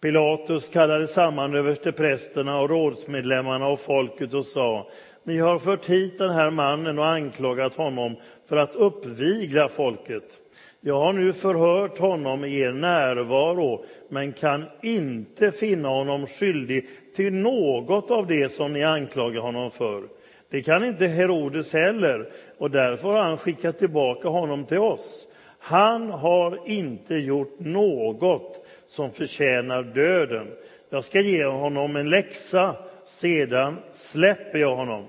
Pilatus 0.00 0.68
kallade 0.68 1.06
samman 1.06 1.54
översteprästerna 1.54 2.60
och 2.60 2.70
rådsmedlemmarna 2.70 3.66
och 3.66 3.80
folket 3.80 4.34
och 4.34 4.46
sa 4.46 4.90
Ni 5.24 5.38
har 5.38 5.58
fört 5.58 5.86
hit 5.86 6.18
den 6.18 6.30
här 6.30 6.50
mannen 6.50 6.98
och 6.98 7.06
anklagat 7.06 7.74
honom 7.74 8.16
för 8.48 8.56
att 8.56 8.76
uppvigla 8.76 9.68
folket. 9.68 10.40
Jag 10.82 11.00
har 11.00 11.12
nu 11.12 11.32
förhört 11.32 11.98
honom 11.98 12.44
i 12.44 12.60
er 12.60 12.72
närvaro 12.72 13.84
men 14.08 14.32
kan 14.32 14.64
inte 14.82 15.50
finna 15.50 15.88
honom 15.88 16.26
skyldig 16.26 16.88
till 17.16 17.34
något 17.34 18.10
av 18.10 18.26
det 18.26 18.48
som 18.48 18.72
ni 18.72 18.82
anklagar 18.84 19.40
honom 19.40 19.70
för. 19.70 20.02
Det 20.50 20.62
kan 20.62 20.84
inte 20.84 21.06
Herodes 21.06 21.72
heller, 21.72 22.32
och 22.58 22.70
därför 22.70 23.08
har 23.08 23.22
han 23.22 23.38
skickat 23.38 23.78
tillbaka 23.78 24.28
honom 24.28 24.64
till 24.64 24.78
oss. 24.78 25.28
Han 25.58 26.10
har 26.10 26.68
inte 26.68 27.14
gjort 27.14 27.56
något 27.58 28.66
som 28.86 29.10
förtjänar 29.10 29.82
döden. 29.82 30.46
Jag 30.90 31.04
ska 31.04 31.20
ge 31.20 31.44
honom 31.44 31.96
en 31.96 32.10
läxa, 32.10 32.76
sedan 33.04 33.76
släpper 33.92 34.58
jag 34.58 34.76
honom. 34.76 35.04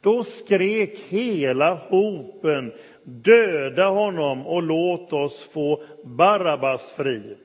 Då 0.00 0.22
skrek 0.22 0.98
hela 1.08 1.74
hopen 1.74 2.72
döda 3.04 3.88
honom 3.88 4.46
och 4.46 4.62
låt 4.62 5.12
oss 5.12 5.42
få 5.52 5.82
Barabbas 6.04 6.92
fri. 6.92 7.36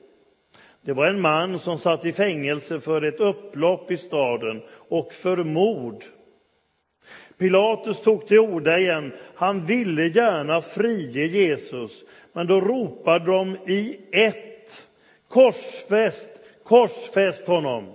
Det 0.82 0.92
var 0.92 1.06
en 1.06 1.20
man 1.20 1.58
som 1.58 1.78
satt 1.78 2.04
i 2.04 2.12
fängelse 2.12 2.80
för 2.80 3.02
ett 3.02 3.20
upplopp 3.20 3.90
i 3.90 3.96
staden 3.96 4.62
och 4.88 5.12
för 5.12 5.36
mord. 5.36 6.04
Pilatus 7.38 8.00
tog 8.00 8.26
till 8.26 8.38
orda 8.38 8.78
igen. 8.78 9.12
Han 9.34 9.64
ville 9.64 10.06
gärna 10.06 10.60
frige 10.60 11.26
Jesus, 11.26 12.04
men 12.32 12.46
då 12.46 12.60
ropade 12.60 13.24
de 13.24 13.56
i 13.66 14.00
ett 14.12 14.88
korsfäst, 15.28 16.30
korsfäst 16.64 17.46
honom. 17.46 17.92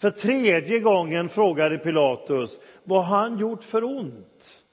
För 0.00 0.10
tredje 0.10 0.78
gången 0.78 1.28
frågade 1.28 1.78
Pilatus 1.78 2.58
vad 2.84 3.04
han 3.04 3.38
gjort 3.38 3.64
för 3.64 3.84
ont. 3.84 4.63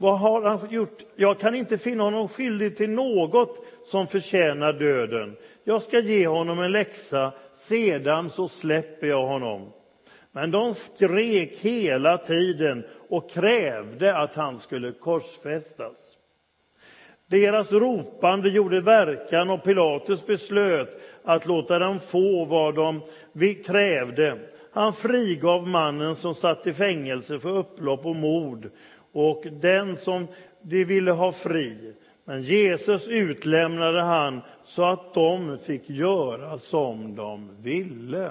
Vad 0.00 0.18
har 0.18 0.42
han 0.42 0.70
gjort? 0.70 1.02
Jag 1.16 1.40
kan 1.40 1.54
inte 1.54 1.78
finna 1.78 2.04
honom 2.04 2.28
skyldig 2.28 2.76
till 2.76 2.90
något 2.90 3.64
som 3.84 4.06
förtjänar 4.06 4.72
döden. 4.72 5.36
Jag 5.64 5.82
ska 5.82 5.98
ge 5.98 6.26
honom 6.26 6.60
en 6.60 6.72
läxa, 6.72 7.32
sedan 7.54 8.30
så 8.30 8.48
släpper 8.48 9.06
jag 9.06 9.26
honom. 9.26 9.72
Men 10.32 10.50
de 10.50 10.74
skrek 10.74 11.56
hela 11.56 12.18
tiden 12.18 12.84
och 13.08 13.30
krävde 13.30 14.18
att 14.18 14.34
han 14.34 14.58
skulle 14.58 14.92
korsfästas. 14.92 16.16
Deras 17.26 17.72
ropande 17.72 18.48
gjorde 18.48 18.80
verkan 18.80 19.50
och 19.50 19.64
Pilatus 19.64 20.26
beslöt 20.26 21.02
att 21.24 21.46
låta 21.46 21.78
dem 21.78 21.98
få 21.98 22.44
vad 22.44 22.74
de 22.74 23.00
krävde. 23.66 24.38
Han 24.72 24.92
frigav 24.92 25.68
mannen 25.68 26.16
som 26.16 26.34
satt 26.34 26.66
i 26.66 26.72
fängelse 26.72 27.38
för 27.38 27.56
upplopp 27.58 28.06
och 28.06 28.16
mord 28.16 28.70
och 29.12 29.46
den 29.52 29.96
som 29.96 30.26
de 30.62 30.84
ville 30.84 31.10
ha 31.10 31.32
fri. 31.32 31.92
Men 32.24 32.42
Jesus 32.42 33.08
utlämnade 33.08 34.02
han 34.02 34.40
så 34.64 34.84
att 34.84 35.14
de 35.14 35.58
fick 35.58 35.90
göra 35.90 36.58
som 36.58 37.16
de 37.16 37.50
ville. 37.62 38.30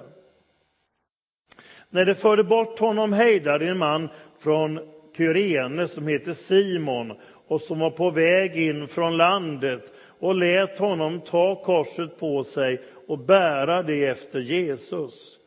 När 1.90 2.06
de 2.06 2.16
förde 2.16 2.44
bort 2.44 2.80
honom 2.80 3.14
hejdade 3.14 3.68
en 3.68 3.78
man 3.78 4.10
från 4.40 4.80
Kyrene 5.18 5.88
som 5.88 6.08
heter 6.08 6.34
Simon 6.34 7.14
och 7.48 7.62
som 7.62 7.80
var 7.80 7.92
på 7.92 8.10
väg 8.10 8.56
in 8.56 8.88
från 8.88 9.18
landet 9.18 9.94
och 10.20 10.36
lät 10.36 10.80
honom 10.80 11.22
ta 11.22 11.64
korset 11.64 12.20
på 12.20 12.44
sig 12.44 12.82
och 13.08 13.20
bära 13.20 13.84
det 13.84 14.06
efter 14.06 14.40
Jesus. 14.40 15.39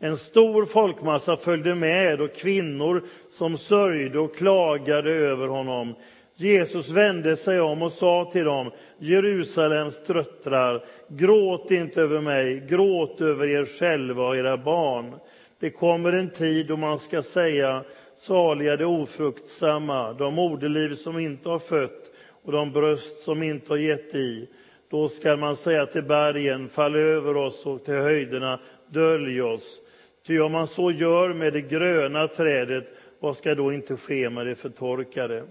En 0.00 0.16
stor 0.16 0.64
folkmassa 0.64 1.36
följde 1.36 1.74
med 1.74 2.20
och 2.20 2.34
kvinnor 2.34 3.02
som 3.28 3.58
sörjde 3.58 4.18
och 4.18 4.36
klagade 4.36 5.10
över 5.10 5.48
honom. 5.48 5.94
Jesus 6.34 6.90
vände 6.90 7.36
sig 7.36 7.60
om 7.60 7.82
och 7.82 7.92
sa 7.92 8.30
till 8.32 8.44
dem, 8.44 8.70
Jerusalems 8.98 10.04
tröttrar, 10.04 10.84
gråt 11.08 11.70
inte 11.70 12.02
över 12.02 12.20
mig, 12.20 12.66
gråt 12.68 13.20
över 13.20 13.46
er 13.46 13.64
själva 13.64 14.26
och 14.26 14.36
era 14.36 14.56
barn. 14.56 15.14
Det 15.60 15.70
kommer 15.70 16.12
en 16.12 16.30
tid 16.30 16.66
då 16.66 16.76
man 16.76 16.98
ska 16.98 17.22
säga, 17.22 17.84
saliga 18.14 18.76
de 18.76 18.84
ofruktsamma, 18.84 20.12
de 20.12 20.34
moderliv 20.34 20.94
som 20.94 21.18
inte 21.18 21.48
har 21.48 21.58
fött 21.58 22.10
och 22.44 22.52
de 22.52 22.72
bröst 22.72 23.18
som 23.18 23.42
inte 23.42 23.72
har 23.72 23.78
gett 23.78 24.14
i. 24.14 24.48
Då 24.90 25.08
ska 25.08 25.36
man 25.36 25.56
säga 25.56 25.86
till 25.86 26.02
bergen, 26.02 26.68
fall 26.68 26.96
över 26.96 27.36
oss 27.36 27.66
och 27.66 27.84
till 27.84 27.94
höjderna, 27.94 28.60
dölj 28.90 29.42
oss. 29.42 29.80
Ty 30.28 30.40
om 30.40 30.52
man 30.52 30.66
så 30.66 30.90
gör 30.90 31.32
med 31.32 31.52
det 31.52 31.60
gröna 31.60 32.28
trädet, 32.28 32.84
vad 33.20 33.36
ska 33.36 33.54
då 33.54 33.72
inte 33.72 33.96
ske 33.96 34.30
med 34.30 34.46
det 34.46 34.54
förtorkade? 34.54 35.44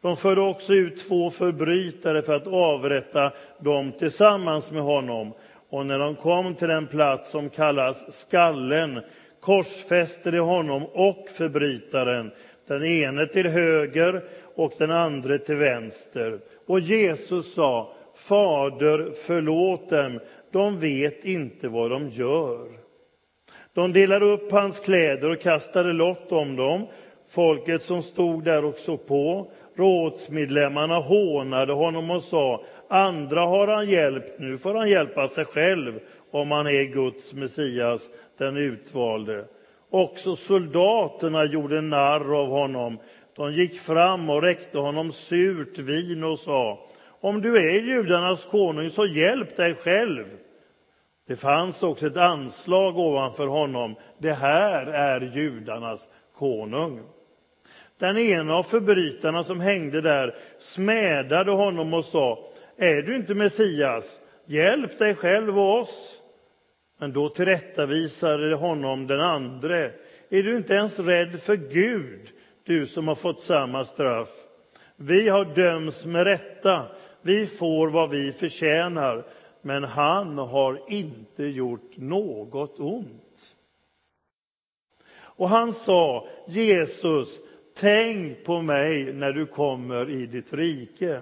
De 0.00 0.16
förde 0.16 0.40
också 0.40 0.74
ut 0.74 1.08
två 1.08 1.30
förbrytare 1.30 2.22
för 2.22 2.32
att 2.32 2.46
avrätta 2.46 3.32
dem 3.58 3.92
tillsammans 3.92 4.70
med 4.70 4.82
honom. 4.82 5.32
Och 5.68 5.86
när 5.86 5.98
de 5.98 6.14
kom 6.14 6.54
till 6.54 6.68
den 6.68 6.86
plats 6.86 7.30
som 7.30 7.50
kallas 7.50 8.20
Skallen 8.20 9.00
korsfäste 9.40 10.30
de 10.30 10.38
honom 10.38 10.84
och 10.84 11.28
förbrytaren, 11.36 12.30
den 12.66 12.84
ene 12.84 13.26
till 13.26 13.46
höger 13.46 14.24
och 14.54 14.72
den 14.78 14.90
andra 14.90 15.38
till 15.38 15.56
vänster. 15.56 16.40
Och 16.66 16.80
Jesus 16.80 17.54
sa, 17.54 17.92
Fader, 18.14 19.12
förlåt 19.26 19.90
dem, 19.90 20.20
de 20.52 20.78
vet 20.78 21.24
inte 21.24 21.68
vad 21.68 21.90
de 21.90 22.08
gör. 22.08 22.77
De 23.78 23.92
delade 23.92 24.24
upp 24.24 24.52
hans 24.52 24.80
kläder 24.80 25.30
och 25.30 25.40
kastade 25.40 25.92
lott 25.92 26.32
om 26.32 26.56
dem. 26.56 26.86
Folket 27.28 27.82
som 27.82 28.02
stod 28.02 28.44
där 28.44 28.64
och 28.64 28.78
såg 28.78 29.06
på, 29.06 29.50
rådsmedlemmarna 29.76 30.98
hånade 30.98 31.72
honom 31.72 32.10
och 32.10 32.22
sa, 32.22 32.64
andra 32.88 33.40
har 33.40 33.68
han 33.68 33.88
hjälpt, 33.88 34.38
nu 34.38 34.58
får 34.58 34.74
han 34.74 34.90
hjälpa 34.90 35.28
sig 35.28 35.44
själv 35.44 36.00
om 36.30 36.50
han 36.50 36.66
är 36.66 36.84
Guds 36.84 37.34
Messias, 37.34 38.08
den 38.38 38.56
utvalde. 38.56 39.44
Också 39.90 40.36
soldaterna 40.36 41.44
gjorde 41.44 41.80
narr 41.80 42.40
av 42.40 42.48
honom. 42.48 42.98
De 43.36 43.52
gick 43.52 43.78
fram 43.78 44.30
och 44.30 44.42
räckte 44.42 44.78
honom 44.78 45.12
surt 45.12 45.78
vin 45.78 46.24
och 46.24 46.38
sa, 46.38 46.88
om 47.20 47.40
du 47.40 47.56
är 47.56 47.80
judarnas 47.80 48.44
konung, 48.44 48.90
så 48.90 49.06
hjälp 49.06 49.56
dig 49.56 49.74
själv. 49.74 50.24
Det 51.28 51.36
fanns 51.36 51.82
också 51.82 52.06
ett 52.06 52.16
anslag 52.16 52.98
ovanför 52.98 53.46
honom. 53.46 53.94
Det 54.18 54.32
här 54.32 54.86
är 54.86 55.20
judarnas 55.20 56.08
konung. 56.38 57.02
Den 57.98 58.18
ena 58.18 58.54
av 58.54 58.62
förbrytarna 58.62 59.44
som 59.44 59.60
hängde 59.60 60.00
där 60.00 60.34
smädade 60.58 61.50
honom 61.50 61.94
och 61.94 62.04
sa, 62.04 62.38
är 62.76 63.02
du 63.02 63.16
inte 63.16 63.34
Messias? 63.34 64.20
Hjälp 64.46 64.98
dig 64.98 65.14
själv 65.14 65.58
och 65.58 65.78
oss. 65.78 66.18
Men 66.98 67.12
då 67.12 67.28
tillrättavisade 67.28 68.54
honom 68.54 69.06
den 69.06 69.20
andre. 69.20 69.92
Är 70.30 70.42
du 70.42 70.56
inte 70.56 70.74
ens 70.74 70.98
rädd 70.98 71.40
för 71.40 71.56
Gud, 71.56 72.28
du 72.64 72.86
som 72.86 73.08
har 73.08 73.14
fått 73.14 73.40
samma 73.40 73.84
straff? 73.84 74.28
Vi 74.96 75.28
har 75.28 75.44
dömts 75.44 76.04
med 76.04 76.24
rätta, 76.24 76.86
vi 77.22 77.46
får 77.46 77.88
vad 77.88 78.10
vi 78.10 78.32
förtjänar, 78.32 79.24
men 79.68 79.84
han 79.84 80.38
har 80.38 80.80
inte 80.88 81.44
gjort 81.44 81.96
något 81.96 82.80
ont. 82.80 83.56
Och 85.18 85.48
han 85.48 85.72
sa, 85.72 86.28
Jesus, 86.46 87.38
tänk 87.76 88.44
på 88.44 88.62
mig 88.62 89.12
när 89.12 89.32
du 89.32 89.46
kommer 89.46 90.10
i 90.10 90.26
ditt 90.26 90.52
rike. 90.52 91.20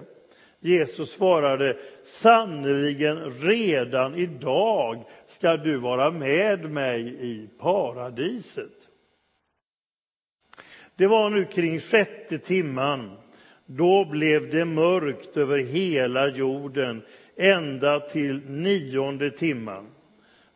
Jesus 0.59 1.11
svarade, 1.11 1.77
sannerligen 2.03 3.31
redan 3.31 4.15
idag 4.15 5.03
ska 5.25 5.57
du 5.57 5.77
vara 5.77 6.11
med 6.11 6.71
mig 6.71 7.15
i 7.19 7.49
paradiset. 7.59 8.89
Det 10.95 11.07
var 11.07 11.29
nu 11.29 11.45
kring 11.45 11.79
sjätte 11.79 12.37
timman. 12.37 13.17
Då 13.65 14.05
blev 14.05 14.49
det 14.49 14.65
mörkt 14.65 15.37
över 15.37 15.57
hela 15.57 16.27
jorden 16.27 17.03
ända 17.37 17.99
till 17.99 18.41
nionde 18.49 19.31
timman. 19.31 19.87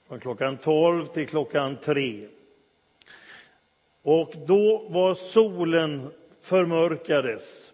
Från 0.08 0.20
klockan 0.20 0.58
tolv 0.58 1.06
till 1.06 1.28
klockan 1.28 1.78
3. 1.78 2.28
Och 4.04 4.34
då 4.48 4.88
var 4.90 5.14
solen 5.14 6.10
förmörkades 6.42 7.72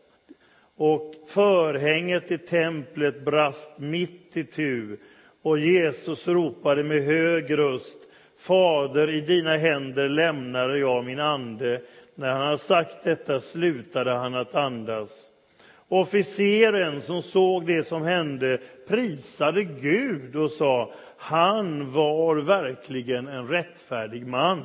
och 0.76 1.14
förhänget 1.28 2.32
i 2.32 2.38
templet 2.38 3.26
brast 3.26 3.72
mitt 3.78 4.38
i 4.38 4.44
tu 4.44 4.98
och 5.42 5.60
Jesus 5.60 6.28
ropade 6.28 6.84
med 6.84 7.04
hög 7.04 7.58
röst 7.58 7.98
Fader, 8.38 9.10
i 9.10 9.22
dina 9.22 9.58
händer 9.58 10.10
lämnade 10.10 10.78
jag 10.78 11.06
min 11.06 11.20
ande. 11.20 11.82
När 12.16 12.30
han 12.30 12.42
hade 12.42 12.58
sagt 12.58 13.04
detta 13.04 13.40
slutade 13.40 14.12
han 14.12 14.36
att 14.36 14.56
andas. 14.56 15.30
Officeren 15.90 17.02
som 17.02 17.22
såg 17.22 17.66
det 17.66 17.84
som 17.84 18.02
hände 18.02 18.60
prisade 18.88 19.64
Gud 19.64 20.36
och 20.36 20.52
sa 20.52 20.94
han 21.18 21.92
var 21.92 22.36
verkligen 22.36 23.28
en 23.28 23.48
rättfärdig 23.48 24.28
man. 24.28 24.64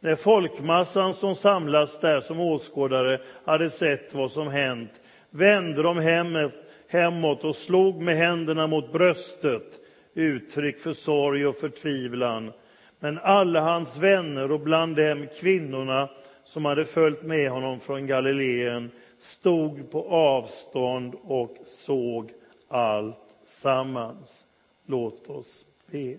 När 0.00 0.14
folkmassan 0.14 1.14
som 1.14 1.34
samlats 1.34 1.98
där 1.98 2.20
som 2.20 2.40
åskådare 2.40 3.20
hade 3.44 3.70
sett 3.70 4.14
vad 4.14 4.30
som 4.30 4.48
hänt 4.48 4.90
vände 5.30 5.82
de 5.82 5.98
hemåt, 5.98 6.52
hemåt 6.88 7.44
och 7.44 7.56
slog 7.56 8.02
med 8.02 8.16
händerna 8.16 8.66
mot 8.66 8.92
bröstet, 8.92 9.78
uttryck 10.14 10.78
för 10.78 10.92
sorg 10.92 11.46
och 11.46 11.56
förtvivlan. 11.56 12.52
Men 13.00 13.18
alla 13.18 13.60
hans 13.60 13.98
vänner 13.98 14.52
och 14.52 14.60
bland 14.60 14.96
dem 14.96 15.26
kvinnorna 15.40 16.08
som 16.44 16.64
hade 16.64 16.84
följt 16.84 17.22
med 17.22 17.50
honom 17.50 17.80
från 17.80 18.06
Galileen 18.06 18.90
stod 19.18 19.90
på 19.90 20.08
avstånd 20.08 21.14
och 21.22 21.56
såg 21.64 22.32
allt 22.68 23.36
sammans. 23.42 24.46
Låt 24.86 25.30
oss 25.30 25.64
be. 25.90 26.16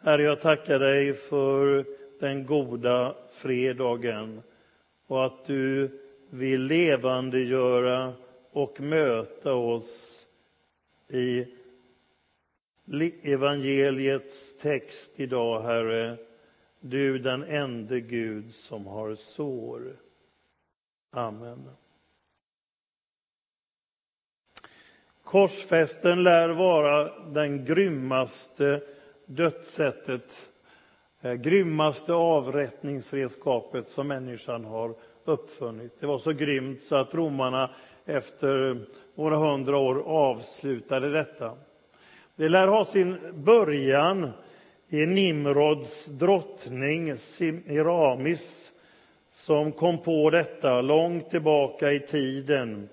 Herre, 0.00 0.22
jag 0.22 0.40
tackar 0.40 0.78
dig 0.78 1.14
för 1.14 1.84
den 2.20 2.46
goda 2.46 3.14
fredagen 3.30 4.42
och 5.06 5.26
att 5.26 5.44
du 5.44 5.90
vill 6.30 6.62
levandegöra 6.62 8.12
och 8.50 8.80
möta 8.80 9.54
oss 9.54 10.26
i 11.08 11.46
evangeliets 13.22 14.56
text 14.56 15.12
idag, 15.16 15.62
Herre. 15.62 16.16
Du 16.84 17.18
den 17.18 17.42
ende 17.42 18.00
Gud 18.00 18.54
som 18.54 18.86
har 18.86 19.14
sår. 19.14 19.96
Amen. 21.10 21.68
Korsfästen 25.24 26.22
lär 26.22 26.48
vara 26.48 27.18
den 27.18 27.64
grymmaste 27.64 28.82
dödssättet, 29.26 30.50
eh, 31.20 31.32
grymmaste 31.34 32.12
avrättningsredskapet 32.12 33.88
som 33.88 34.08
människan 34.08 34.64
har 34.64 34.94
uppfunnit. 35.24 36.00
Det 36.00 36.06
var 36.06 36.18
så 36.18 36.32
grymt 36.32 36.82
så 36.82 36.96
att 36.96 37.14
romarna 37.14 37.74
efter 38.04 38.86
några 39.14 39.36
hundra 39.36 39.76
år 39.76 40.02
avslutade 40.06 41.10
detta. 41.10 41.56
Det 42.36 42.48
lär 42.48 42.68
ha 42.68 42.84
sin 42.84 43.18
början 43.44 44.30
är 44.94 45.06
Nimrods 45.06 46.06
drottning 46.06 47.16
Semiramis 47.16 48.72
som 49.30 49.72
kom 49.72 49.98
på 49.98 50.30
detta 50.30 50.80
långt 50.80 51.30
tillbaka 51.30 51.92
i 51.92 52.00
tiden 52.00 52.88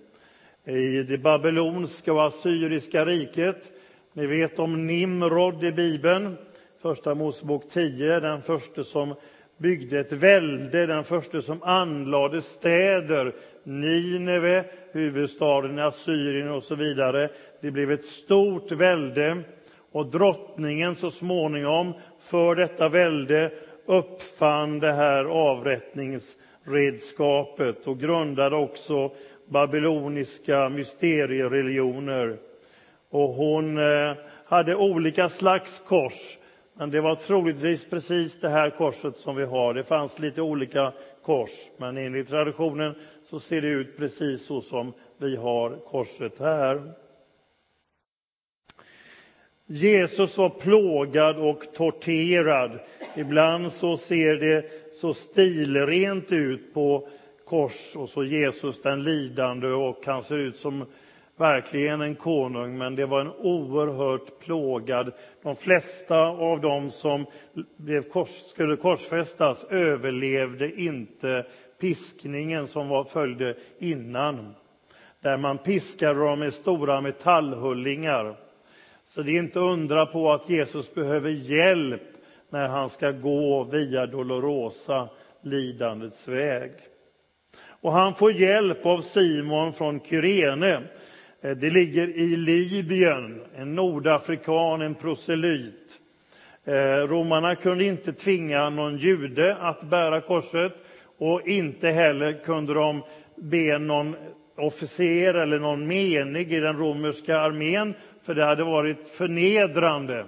i 0.65 1.03
det 1.03 1.17
babylonska 1.17 2.13
och 2.13 2.27
assyriska 2.27 3.05
riket. 3.05 3.71
Ni 4.13 4.25
vet 4.25 4.59
om 4.59 4.87
Nimrod 4.87 5.63
i 5.63 5.71
Bibeln, 5.71 6.37
Första 6.81 7.15
Mosebok 7.15 7.69
10, 7.69 8.19
den 8.19 8.41
första 8.41 8.83
som 8.83 9.15
byggde 9.57 9.99
ett 9.99 10.13
välde, 10.13 10.85
den 10.85 11.03
första 11.03 11.41
som 11.41 11.63
anlade 11.63 12.41
städer. 12.41 13.35
Nineve, 13.63 14.65
huvudstaden 14.91 15.79
i 15.79 15.81
Assyrien 15.81 16.51
och 16.51 16.63
så 16.63 16.75
vidare. 16.75 17.29
Det 17.61 17.71
blev 17.71 17.91
ett 17.91 18.05
stort 18.05 18.71
välde 18.71 19.43
och 19.91 20.05
drottningen 20.05 20.95
så 20.95 21.11
småningom 21.11 21.93
för 22.19 22.55
detta 22.55 22.89
välde 22.89 23.51
uppfann 23.85 24.79
det 24.79 24.93
här 24.93 25.25
avrättningsredskapet 25.25 27.87
och 27.87 27.99
grundade 27.99 28.55
också 28.55 29.11
babyloniska 29.45 30.69
mysteriereligioner. 30.69 32.37
Och 33.09 33.29
hon 33.29 33.77
eh, 33.77 34.13
hade 34.45 34.75
olika 34.75 35.29
slags 35.29 35.83
kors, 35.87 36.37
men 36.73 36.91
det 36.91 37.01
var 37.01 37.15
troligtvis 37.15 37.89
precis 37.89 38.39
det 38.39 38.49
här 38.49 38.69
korset 38.69 39.17
som 39.17 39.35
vi 39.35 39.45
har. 39.45 39.73
Det 39.73 39.83
fanns 39.83 40.19
lite 40.19 40.41
olika 40.41 40.93
kors, 41.23 41.51
men 41.77 41.97
enligt 41.97 42.29
traditionen 42.29 42.95
så 43.29 43.39
ser 43.39 43.61
det 43.61 43.67
ut 43.67 43.97
precis 43.97 44.45
så 44.45 44.61
som 44.61 44.93
vi 45.17 45.35
har 45.35 45.69
korset 45.69 46.39
här. 46.39 46.93
Jesus 49.71 50.37
var 50.37 50.49
plågad 50.49 51.37
och 51.37 51.73
torterad. 51.73 52.79
Ibland 53.15 53.71
så 53.71 53.97
ser 53.97 54.35
det 54.35 54.65
så 54.93 55.13
stilrent 55.13 56.31
ut 56.31 56.73
på 56.73 57.07
kors 57.45 57.95
och 57.95 58.09
så 58.09 58.23
Jesus 58.23 58.81
den 58.81 59.03
lidande 59.03 59.67
och 59.67 60.05
han 60.05 60.23
ser 60.23 60.37
ut 60.37 60.57
som 60.57 60.85
verkligen 61.37 62.01
en 62.01 62.15
konung, 62.15 62.77
men 62.77 62.95
det 62.95 63.05
var 63.05 63.21
en 63.21 63.31
oerhört 63.31 64.39
plågad. 64.39 65.11
De 65.43 65.55
flesta 65.55 66.19
av 66.19 66.61
dem 66.61 66.91
som 66.91 67.25
blev 67.77 68.01
kors, 68.01 68.29
skulle 68.29 68.75
korsfästas 68.75 69.63
överlevde 69.63 70.81
inte 70.81 71.45
piskningen 71.79 72.67
som 72.67 72.89
var, 72.89 73.03
följde 73.03 73.55
innan. 73.79 74.55
Där 75.21 75.37
man 75.37 75.57
piskade 75.57 76.19
dem 76.19 76.39
med 76.39 76.53
stora 76.53 77.01
metallhullingar. 77.01 78.48
Så 79.09 79.21
det 79.21 79.31
är 79.31 79.39
inte 79.39 79.59
undra 79.59 80.05
på 80.05 80.31
att 80.31 80.49
Jesus 80.49 80.93
behöver 80.93 81.29
hjälp 81.29 82.01
när 82.49 82.67
han 82.67 82.89
ska 82.89 83.11
gå 83.11 83.63
via 83.63 84.05
Dolorosa, 84.05 85.09
lidandets 85.41 86.27
väg. 86.27 86.71
Och 87.81 87.91
han 87.91 88.15
får 88.15 88.31
hjälp 88.31 88.85
av 88.85 89.01
Simon 89.01 89.73
från 89.73 89.99
Kyrene. 89.99 90.81
Eh, 91.41 91.51
det 91.57 91.69
ligger 91.69 92.07
i 92.07 92.35
Libyen, 92.35 93.41
en 93.55 93.75
nordafrikan, 93.75 94.81
en 94.81 94.95
proselyt. 94.95 95.99
Eh, 96.65 96.73
romarna 97.07 97.55
kunde 97.55 97.85
inte 97.85 98.13
tvinga 98.13 98.69
någon 98.69 98.97
jude 98.97 99.55
att 99.55 99.81
bära 99.81 100.21
korset 100.21 100.73
och 101.17 101.47
inte 101.47 101.89
heller 101.89 102.33
kunde 102.43 102.73
de 102.73 103.03
be 103.35 103.79
någon 103.79 104.15
officer 104.59 105.33
eller 105.33 105.59
någon 105.59 105.87
menig 105.87 106.53
i 106.53 106.59
den 106.59 106.77
romerska 106.77 107.37
armén, 107.37 107.93
för 108.29 108.35
det 108.35 108.45
hade 108.45 108.63
varit 108.63 109.07
förnedrande. 109.07 110.25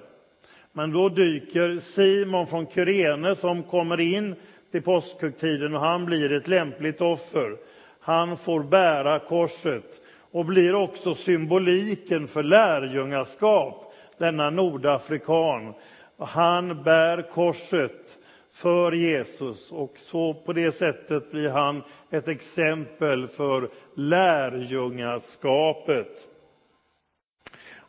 Men 0.71 0.91
då 0.91 1.09
dyker 1.09 1.79
Simon 1.79 2.47
från 2.47 2.67
Kyrene 2.67 3.35
som 3.35 3.63
kommer 3.63 3.99
in 3.99 4.35
till 4.71 4.81
påskhögtiden 4.81 5.75
och 5.75 5.81
han 5.81 6.05
blir 6.05 6.31
ett 6.31 6.47
lämpligt 6.47 7.01
offer. 7.01 7.57
Han 7.99 8.37
får 8.37 8.63
bära 8.63 9.19
korset 9.19 10.01
och 10.31 10.45
blir 10.45 10.75
också 10.75 11.15
symboliken 11.15 12.27
för 12.27 12.43
lärjungaskap, 12.43 13.93
denna 14.17 14.49
nordafrikan. 14.49 15.73
Han 16.17 16.83
bär 16.83 17.29
korset 17.29 18.17
för 18.53 18.91
Jesus 18.91 19.71
och 19.71 19.93
så 19.97 20.33
på 20.33 20.53
det 20.53 20.71
sättet 20.71 21.31
blir 21.31 21.49
han 21.49 21.83
ett 22.11 22.27
exempel 22.27 23.27
för 23.27 23.69
lärjungaskapet. 23.95 26.27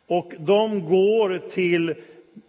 Och 0.07 0.33
de 0.39 0.89
går 0.89 1.37
till 1.37 1.95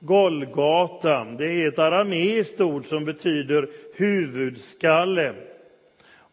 Golgata. 0.00 1.24
Det 1.24 1.46
är 1.46 1.68
ett 1.68 1.78
arameiskt 1.78 2.60
ord 2.60 2.84
som 2.84 3.04
betyder 3.04 3.68
huvudskalle. 3.94 5.34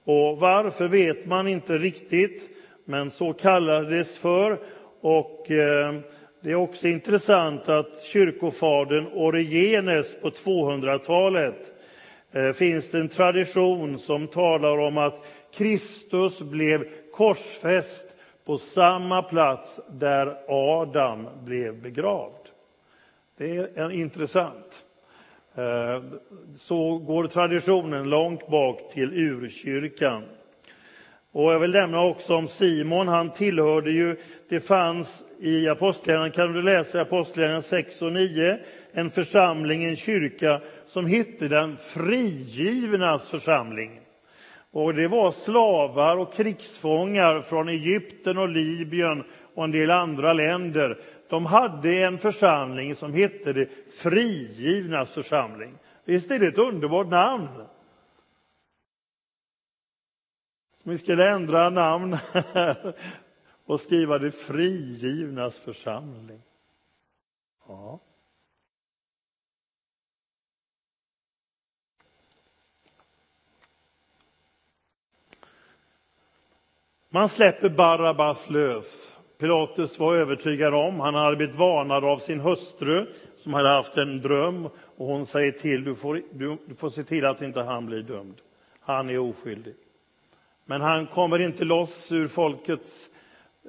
Och 0.04 0.38
varför 0.38 0.88
vet 0.88 1.26
man 1.26 1.48
inte 1.48 1.78
riktigt, 1.78 2.50
men 2.86 3.12
så 3.12 3.34
kallades 3.34 4.18
för. 4.18 4.60
Och 5.02 5.52
eh, 5.52 5.96
det 6.44 6.52
är 6.52 6.56
också 6.56 6.88
intressant 6.88 7.70
att 7.70 8.04
kyrkofadern 8.04 9.08
Origenes 9.14 10.22
på 10.22 10.30
200-talet 10.30 11.72
eh, 12.32 12.52
finns 12.52 12.92
det 12.92 13.00
en 13.00 13.10
tradition 13.10 13.98
som 13.98 14.28
talar 14.28 14.78
om 14.78 14.98
att 14.98 15.26
Kristus 15.54 16.42
blev 16.42 16.86
korsfäst 17.12 18.11
på 18.46 18.58
samma 18.58 19.22
plats 19.22 19.80
där 19.90 20.38
Adam 20.48 21.28
blev 21.44 21.82
begravd. 21.82 22.50
Det 23.38 23.78
är 23.78 23.92
intressant. 23.92 24.86
Eh, 25.56 26.04
så 26.58 26.98
går 26.98 27.28
traditionen 27.28 28.10
långt 28.10 28.48
bak 28.48 28.92
till 28.94 29.14
urkyrkan. 29.14 30.24
Och 31.32 31.54
jag 31.54 31.60
vill 31.60 31.72
nämna 31.72 32.02
också 32.02 32.36
om 32.36 32.48
Simon, 32.48 33.08
han 33.08 33.30
tillhörde 33.30 33.92
ju, 33.92 34.18
det 34.50 34.60
fanns 34.60 35.26
i 35.40 35.70
Apostlagärningarna, 35.70 36.34
kan 36.34 36.54
du 36.54 36.62
läsa 36.62 36.98
i 36.98 37.02
Apostlagärningarna 37.02 37.62
6 37.62 38.02
och 38.02 38.12
9, 38.12 38.60
en 38.92 39.10
församling, 39.10 39.84
en 39.84 39.96
kyrka 39.96 40.62
som 40.86 41.06
hette 41.06 41.48
den 41.48 41.78
frigivnas 41.78 43.30
församling. 43.30 44.01
Och 44.72 44.94
det 44.94 45.08
var 45.08 45.32
slavar 45.32 46.18
och 46.18 46.34
krigsfångar 46.34 47.42
från 47.42 47.70
Egypten 47.70 48.38
och 48.38 48.50
Libyen 48.50 49.24
och 49.54 49.64
en 49.64 49.72
del 49.72 49.92
andra 49.92 50.34
länder 50.34 51.02
de 51.30 51.46
hade 51.46 51.96
en 51.96 52.18
församling 52.18 52.96
som 52.96 53.14
hette 53.14 53.54
det 53.54 53.70
Frigivnas 53.94 55.12
församling. 55.12 55.78
Visst 56.06 56.32
är 56.32 56.40
det 56.40 56.48
ett 56.48 56.58
underbart 56.58 57.08
namn? 57.08 57.48
Så 60.74 60.90
vi 60.90 60.98
skulle 60.98 61.30
ändra 61.30 61.70
namn 61.70 62.18
här 62.54 62.94
och 63.66 63.82
skriva 63.82 64.18
det 64.18 64.32
Frigivnas 64.32 65.60
församling. 65.60 66.42
Ja. 67.68 68.00
Man 77.14 77.30
släpper 77.30 77.70
Barabbas 77.70 78.50
lös. 78.50 79.18
Pilatus 79.38 80.00
var 80.00 80.16
övertygad 80.16 80.74
om, 80.74 81.00
han 81.00 81.16
hade 81.16 81.36
blivit 81.36 81.56
varnad 81.56 82.06
av 82.06 82.18
sin 82.18 82.40
hustru 82.40 83.08
som 83.36 83.54
hade 83.54 83.70
haft 83.70 83.98
en 83.98 84.22
dröm 84.22 84.66
och 84.98 85.08
hon 85.08 85.26
säger 85.26 85.52
till, 85.52 85.84
du 85.84 85.96
får, 85.96 86.22
du, 86.32 86.58
du 86.66 86.76
får 86.76 86.90
se 86.90 87.04
till 87.04 87.26
att 87.26 87.42
inte 87.42 87.62
han 87.62 87.86
blir 87.86 88.02
dömd. 88.02 88.36
Han 88.80 89.10
är 89.10 89.18
oskyldig. 89.18 89.76
Men 90.66 90.82
han 90.82 91.08
kommer 91.08 91.40
inte 91.40 91.64
loss 91.64 92.12
ur 92.12 92.28
folkets, 92.28 93.10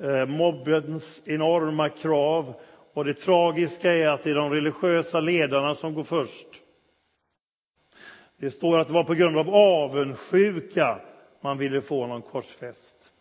eh, 0.02 0.26
mobbens 0.26 1.22
enorma 1.24 1.88
krav. 1.88 2.55
Och 2.94 3.05
det 3.05 3.14
tragiska 3.14 3.92
är 3.92 4.09
att 4.09 4.22
det 4.22 4.31
är 4.31 4.35
de 4.35 4.50
religiösa 4.50 5.20
ledarna 5.20 5.74
som 5.74 5.94
går 5.94 6.02
först. 6.02 6.48
Det 8.37 8.50
står 8.50 8.78
att 8.78 8.88
det 8.88 8.94
var 8.94 9.05
på 9.05 9.14
grund 9.14 9.38
av 9.38 9.55
avundsjuka 9.55 11.00
man 11.40 11.59
ville 11.59 11.81
få 11.81 12.00
honom 12.00 12.22
korsfäst. 12.22 13.12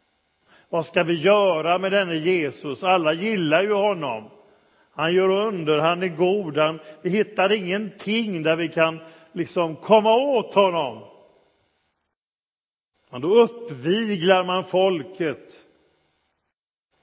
Vad 0.72 0.86
ska 0.86 1.04
vi 1.04 1.14
göra 1.14 1.78
med 1.78 1.92
denne 1.92 2.16
Jesus? 2.16 2.84
Alla 2.84 3.14
gillar 3.14 3.64
ju 3.64 3.74
honom. 3.74 4.30
Han 4.92 5.14
gör 5.14 5.30
under, 5.30 5.78
han 5.78 6.04
är 6.04 6.08
god. 6.08 6.58
Han, 6.58 6.80
vi 7.02 7.10
hittar 7.10 7.52
ingenting 7.52 8.44
där 8.44 8.56
vi 8.56 8.68
kan 8.68 9.00
liksom 9.32 9.76
komma 9.76 10.16
åt 10.16 10.54
honom. 10.54 11.04
Men 13.10 13.22
då 13.22 13.28
uppviglar 13.28 14.44
man 14.44 14.64
folket. 14.64 15.66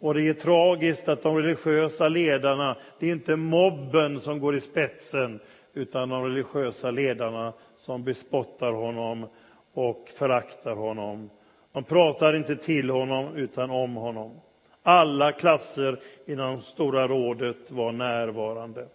Och 0.01 0.15
det 0.15 0.29
är 0.29 0.35
tragiskt 0.35 1.09
att 1.09 1.23
de 1.23 1.37
religiösa 1.37 2.09
ledarna, 2.09 2.77
det 2.99 3.07
är 3.09 3.13
inte 3.13 3.37
mobben 3.37 4.21
som 4.21 4.41
går 4.41 4.57
i 4.57 4.61
spetsen, 4.61 5.41
utan 5.75 6.09
de 6.09 6.25
religiösa 6.25 6.91
ledarna 6.91 7.53
som 7.77 8.05
bespottar 8.05 8.73
honom 8.73 9.27
och 9.73 10.09
föraktar 10.19 10.75
honom. 10.75 11.31
De 11.73 11.85
pratar 11.85 12.37
inte 12.37 12.57
till 12.57 12.91
honom, 12.91 13.37
utan 13.37 13.71
om 13.71 13.95
honom. 13.95 14.41
Alla 14.83 15.33
klasser 15.33 16.01
inom 16.27 16.61
Stora 16.61 17.09
rådet 17.09 17.71
var 17.71 17.93
närvarande. 17.93 18.89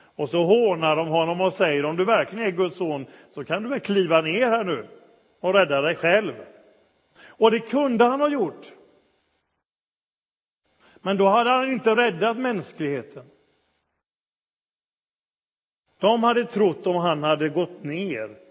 Och 0.00 0.28
så 0.28 0.44
hånar 0.44 0.96
de 0.96 1.08
honom 1.08 1.40
och 1.40 1.52
säger 1.52 1.84
om 1.84 1.96
du 1.96 2.04
verkligen 2.04 2.46
är 2.46 2.50
Guds 2.50 2.76
son 2.76 3.06
så 3.30 3.44
kan 3.44 3.62
du 3.62 3.68
väl 3.68 3.80
kliva 3.80 4.20
ner 4.20 4.46
här 4.46 4.64
nu 4.64 4.88
och 5.40 5.54
rädda 5.54 5.80
dig 5.80 5.96
själv. 5.96 6.34
Och 7.26 7.50
det 7.50 7.60
kunde 7.60 8.04
han 8.04 8.20
ha 8.20 8.28
gjort. 8.28 8.72
Men 11.00 11.16
då 11.16 11.28
hade 11.28 11.50
han 11.50 11.72
inte 11.72 11.96
räddat 11.96 12.36
mänskligheten. 12.36 13.24
De 15.98 16.22
hade 16.22 16.44
trott 16.44 16.86
om 16.86 16.96
han 16.96 17.22
hade 17.22 17.48
gått 17.48 17.84
ner 17.84 18.42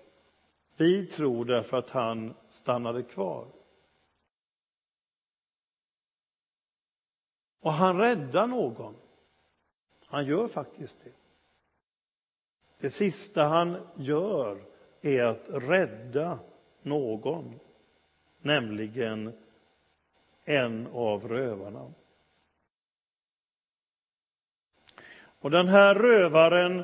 vi 0.82 1.06
tror 1.06 1.46
därför 1.46 1.78
att 1.78 1.90
han 1.90 2.34
stannade 2.54 3.04
kvar. 3.04 3.48
Och 7.60 7.74
han 7.74 7.98
räddar 7.98 8.48
någon. 8.48 8.96
Han 10.06 10.26
gör 10.26 10.48
faktiskt 10.48 11.04
det. 11.04 11.12
Det 12.80 12.90
sista 12.90 13.44
han 13.44 13.88
gör 13.96 14.64
är 15.02 15.24
att 15.24 15.46
rädda 15.48 16.40
någon, 16.82 17.60
nämligen 18.42 19.34
en 20.44 20.88
av 20.88 21.28
rövarna. 21.28 21.94
Och 25.16 25.52
den 25.52 25.68
här 25.68 25.96
rövaren 25.96 26.84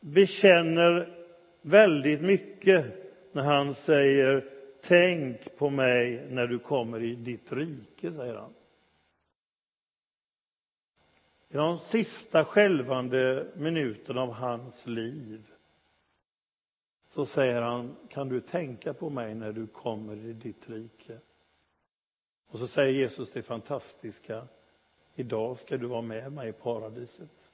bekänner 0.00 1.18
väldigt 1.62 2.20
mycket 2.20 2.84
när 3.32 3.42
han 3.42 3.74
säger 3.74 4.53
Tänk 4.86 5.56
på 5.56 5.70
mig 5.70 6.26
när 6.30 6.46
du 6.46 6.58
kommer 6.58 7.02
i 7.02 7.14
ditt 7.14 7.52
rike, 7.52 8.12
säger 8.12 8.34
han. 8.34 8.54
I 11.48 11.56
de 11.56 11.78
sista 11.78 12.44
skälvande 12.44 13.46
minuterna 13.56 14.22
av 14.22 14.32
hans 14.32 14.86
liv 14.86 15.46
så 17.06 17.26
säger 17.26 17.62
han, 17.62 17.96
kan 18.08 18.28
du 18.28 18.40
tänka 18.40 18.94
på 18.94 19.10
mig 19.10 19.34
när 19.34 19.52
du 19.52 19.66
kommer 19.66 20.16
i 20.16 20.32
ditt 20.32 20.70
rike? 20.70 21.18
Och 22.46 22.58
så 22.58 22.66
säger 22.66 22.92
Jesus 22.92 23.32
det 23.32 23.42
fantastiska, 23.42 24.48
idag 25.14 25.58
ska 25.58 25.76
du 25.76 25.86
vara 25.86 26.02
med 26.02 26.32
mig 26.32 26.48
i 26.48 26.52
paradiset. 26.52 27.50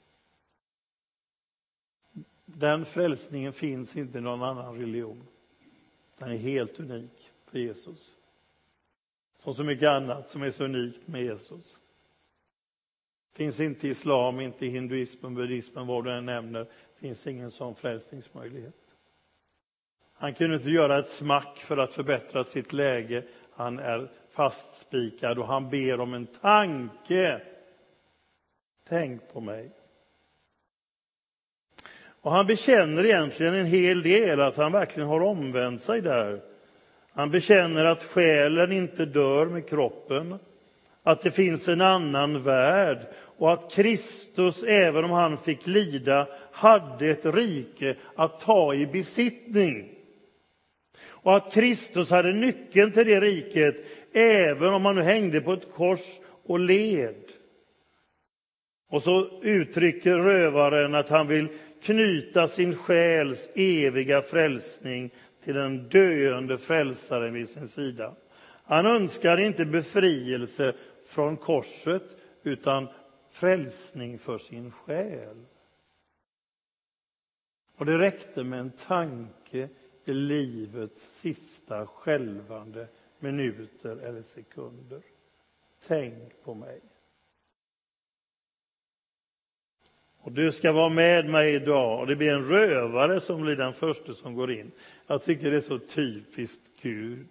Den 2.44 2.84
frälsningen 2.84 3.52
finns 3.52 3.96
inte 3.96 4.18
i 4.18 4.20
någon 4.20 4.42
annan 4.42 4.78
religion. 4.78 5.26
Den 6.18 6.30
är 6.30 6.36
helt 6.36 6.80
unik 6.80 7.19
för 7.50 7.58
Jesus. 7.58 8.14
Som 9.38 9.54
så 9.54 9.64
mycket 9.64 9.88
annat 9.88 10.28
som 10.28 10.42
är 10.42 10.50
så 10.50 10.64
unikt 10.64 11.08
med 11.08 11.22
Jesus. 11.22 11.78
Finns 13.32 13.60
inte 13.60 13.88
islam, 13.88 14.40
inte 14.40 14.66
hinduismen, 14.66 15.34
buddhismen, 15.34 15.86
vad 15.86 16.04
du 16.04 16.12
än 16.12 16.26
nämner, 16.26 16.66
finns 16.96 17.26
ingen 17.26 17.50
sån 17.50 17.74
frälsningsmöjlighet. 17.74 18.74
Han 20.12 20.34
kunde 20.34 20.56
inte 20.56 20.70
göra 20.70 20.98
ett 20.98 21.08
smack 21.08 21.58
för 21.58 21.76
att 21.76 21.92
förbättra 21.92 22.44
sitt 22.44 22.72
läge. 22.72 23.24
Han 23.52 23.78
är 23.78 24.10
fastspikad 24.30 25.38
och 25.38 25.46
han 25.46 25.70
ber 25.70 26.00
om 26.00 26.14
en 26.14 26.26
tanke. 26.26 27.42
Tänk 28.88 29.32
på 29.32 29.40
mig. 29.40 29.70
Och 32.22 32.32
han 32.32 32.46
bekänner 32.46 33.04
egentligen 33.04 33.54
en 33.54 33.66
hel 33.66 34.02
del, 34.02 34.40
att 34.40 34.56
han 34.56 34.72
verkligen 34.72 35.08
har 35.08 35.20
omvänt 35.20 35.82
sig 35.82 36.00
där. 36.00 36.49
Han 37.12 37.30
bekänner 37.30 37.84
att 37.84 38.04
själen 38.04 38.72
inte 38.72 39.04
dör 39.04 39.46
med 39.46 39.68
kroppen, 39.68 40.38
att 41.02 41.20
det 41.20 41.30
finns 41.30 41.68
en 41.68 41.80
annan 41.80 42.42
värld 42.42 42.98
och 43.14 43.52
att 43.52 43.72
Kristus, 43.72 44.62
även 44.62 45.04
om 45.04 45.10
han 45.10 45.38
fick 45.38 45.66
lida, 45.66 46.28
hade 46.52 47.06
ett 47.10 47.26
rike 47.26 47.96
att 48.14 48.40
ta 48.40 48.74
i 48.74 48.86
besittning. 48.86 49.88
Och 51.02 51.36
att 51.36 51.52
Kristus 51.54 52.10
hade 52.10 52.32
nyckeln 52.32 52.92
till 52.92 53.06
det 53.06 53.20
riket, 53.20 53.76
även 54.12 54.68
om 54.74 54.84
han 54.84 54.94
nu 54.94 55.02
hängde 55.02 55.40
på 55.40 55.52
ett 55.52 55.72
kors 55.74 56.00
och 56.46 56.58
led. 56.58 57.24
Och 58.90 59.02
så 59.02 59.40
uttrycker 59.42 60.18
rövaren 60.18 60.94
att 60.94 61.08
han 61.08 61.26
vill 61.26 61.48
knyta 61.82 62.48
sin 62.48 62.74
själs 62.74 63.48
eviga 63.54 64.22
frälsning 64.22 65.10
till 65.40 65.54
den 65.54 65.88
döende 65.88 66.58
frälsaren 66.58 67.34
vid 67.34 67.48
sin 67.48 67.68
sida. 67.68 68.14
Han 68.64 68.86
önskar 68.86 69.36
inte 69.36 69.64
befrielse 69.64 70.74
från 71.04 71.36
korset, 71.36 72.16
utan 72.42 72.88
frälsning 73.30 74.18
för 74.18 74.38
sin 74.38 74.70
själ. 74.70 75.46
Och 77.76 77.86
det 77.86 77.98
räckte 77.98 78.44
med 78.44 78.60
en 78.60 78.70
tanke 78.70 79.68
i 80.04 80.12
livets 80.12 81.20
sista 81.20 81.86
skälvande 81.86 82.88
minuter 83.18 83.96
eller 83.96 84.22
sekunder. 84.22 85.02
Tänk 85.86 86.42
på 86.42 86.54
mig. 86.54 86.80
Och 90.22 90.32
du 90.32 90.52
ska 90.52 90.72
vara 90.72 90.88
med 90.88 91.28
mig 91.28 91.54
idag. 91.54 92.00
Och 92.00 92.06
det 92.06 92.16
blir 92.16 92.34
en 92.34 92.48
rövare 92.48 93.20
som 93.20 93.42
blir 93.42 93.56
den 93.56 93.72
första 93.72 94.14
som 94.14 94.34
går 94.34 94.52
in. 94.52 94.72
Jag 95.06 95.22
tycker 95.22 95.50
det 95.50 95.56
är 95.56 95.60
så 95.60 95.78
typiskt 95.78 96.62
Gud. 96.82 97.28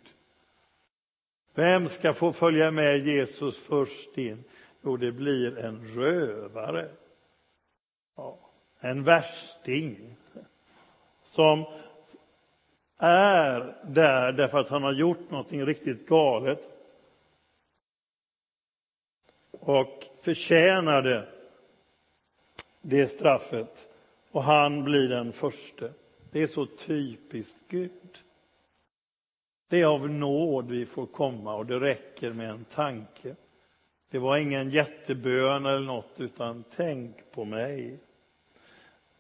Vem 1.54 1.90
ska 1.90 2.14
få 2.14 2.34
följa 2.34 2.72
med 2.72 2.98
Jesus 2.98 3.60
först 3.60 4.18
in? 4.18 4.44
Jo, 4.82 4.98
det 4.98 5.12
blir 5.12 5.58
en 5.58 5.88
rövare. 5.88 6.90
Ja, 8.16 8.40
en 8.80 9.04
värsting. 9.04 10.16
Som 11.24 11.66
är 12.98 13.76
där 13.84 14.32
därför 14.32 14.60
att 14.60 14.70
han 14.70 14.84
har 14.84 14.94
gjort 14.94 15.32
någonting 15.32 15.66
riktigt 15.66 16.08
galet. 16.08 16.70
Och 19.52 20.06
förtjänade 20.22 21.10
det 21.10 21.39
det 22.82 23.08
straffet. 23.08 23.88
Och 24.32 24.44
han 24.44 24.84
blir 24.84 25.10
den 25.10 25.32
förste. 25.32 25.92
Det 26.32 26.42
är 26.42 26.48
så 26.48 26.66
typiskt 26.66 27.60
Gud. 27.68 27.92
Det 29.70 29.82
är 29.82 29.86
av 29.86 30.10
nåd 30.10 30.72
vi 30.72 30.86
får 30.86 31.06
komma 31.06 31.56
och 31.56 31.66
det 31.66 31.80
räcker 31.80 32.34
med 32.34 32.50
en 32.50 32.66
tanke. 32.66 33.36
Det 34.12 34.20
var 34.20 34.38
ingen 34.38 34.70
jättebön 34.70 35.66
eller 35.66 35.86
något, 35.86 36.20
utan 36.20 36.64
tänk 36.76 37.16
på 37.32 37.46
mig. 37.46 38.00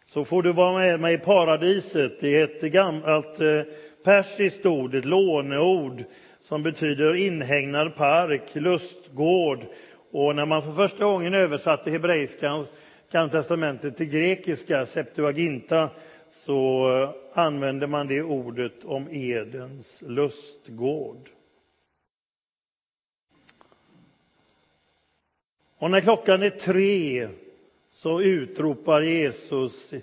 Så 0.03 0.25
får 0.25 0.43
du 0.43 0.53
vara 0.53 0.77
med 0.77 0.99
mig 0.99 1.13
i 1.13 1.17
paradiset. 1.17 2.19
Det 2.19 2.39
är 2.39 2.43
ett 2.43 2.61
gammalt 2.61 3.39
eh, 3.39 3.61
persiskt 4.03 4.65
ord, 4.65 4.95
ett 4.95 5.05
låneord 5.05 6.03
som 6.39 6.63
betyder 6.63 7.15
inhägnad 7.15 7.95
park, 7.95 8.55
lustgård. 8.55 9.65
Och 10.11 10.35
när 10.35 10.45
man 10.45 10.61
för 10.61 10.71
första 10.71 11.03
gången 11.03 11.33
översatte 11.33 11.91
hebreiskan 11.91 12.65
Gamla 13.11 13.31
testamentet 13.31 13.97
till 13.97 14.09
grekiska, 14.09 14.85
Septuaginta, 14.85 15.89
så 16.29 16.87
använder 17.33 17.87
man 17.87 18.07
det 18.07 18.21
ordet 18.21 18.83
om 18.85 19.07
Edens 19.11 20.03
lustgård. 20.07 21.29
Och 25.77 25.91
när 25.91 26.01
klockan 26.01 26.43
är 26.43 26.49
tre 26.49 27.29
så 27.91 28.21
utropar 28.21 29.01
Jesus 29.01 29.93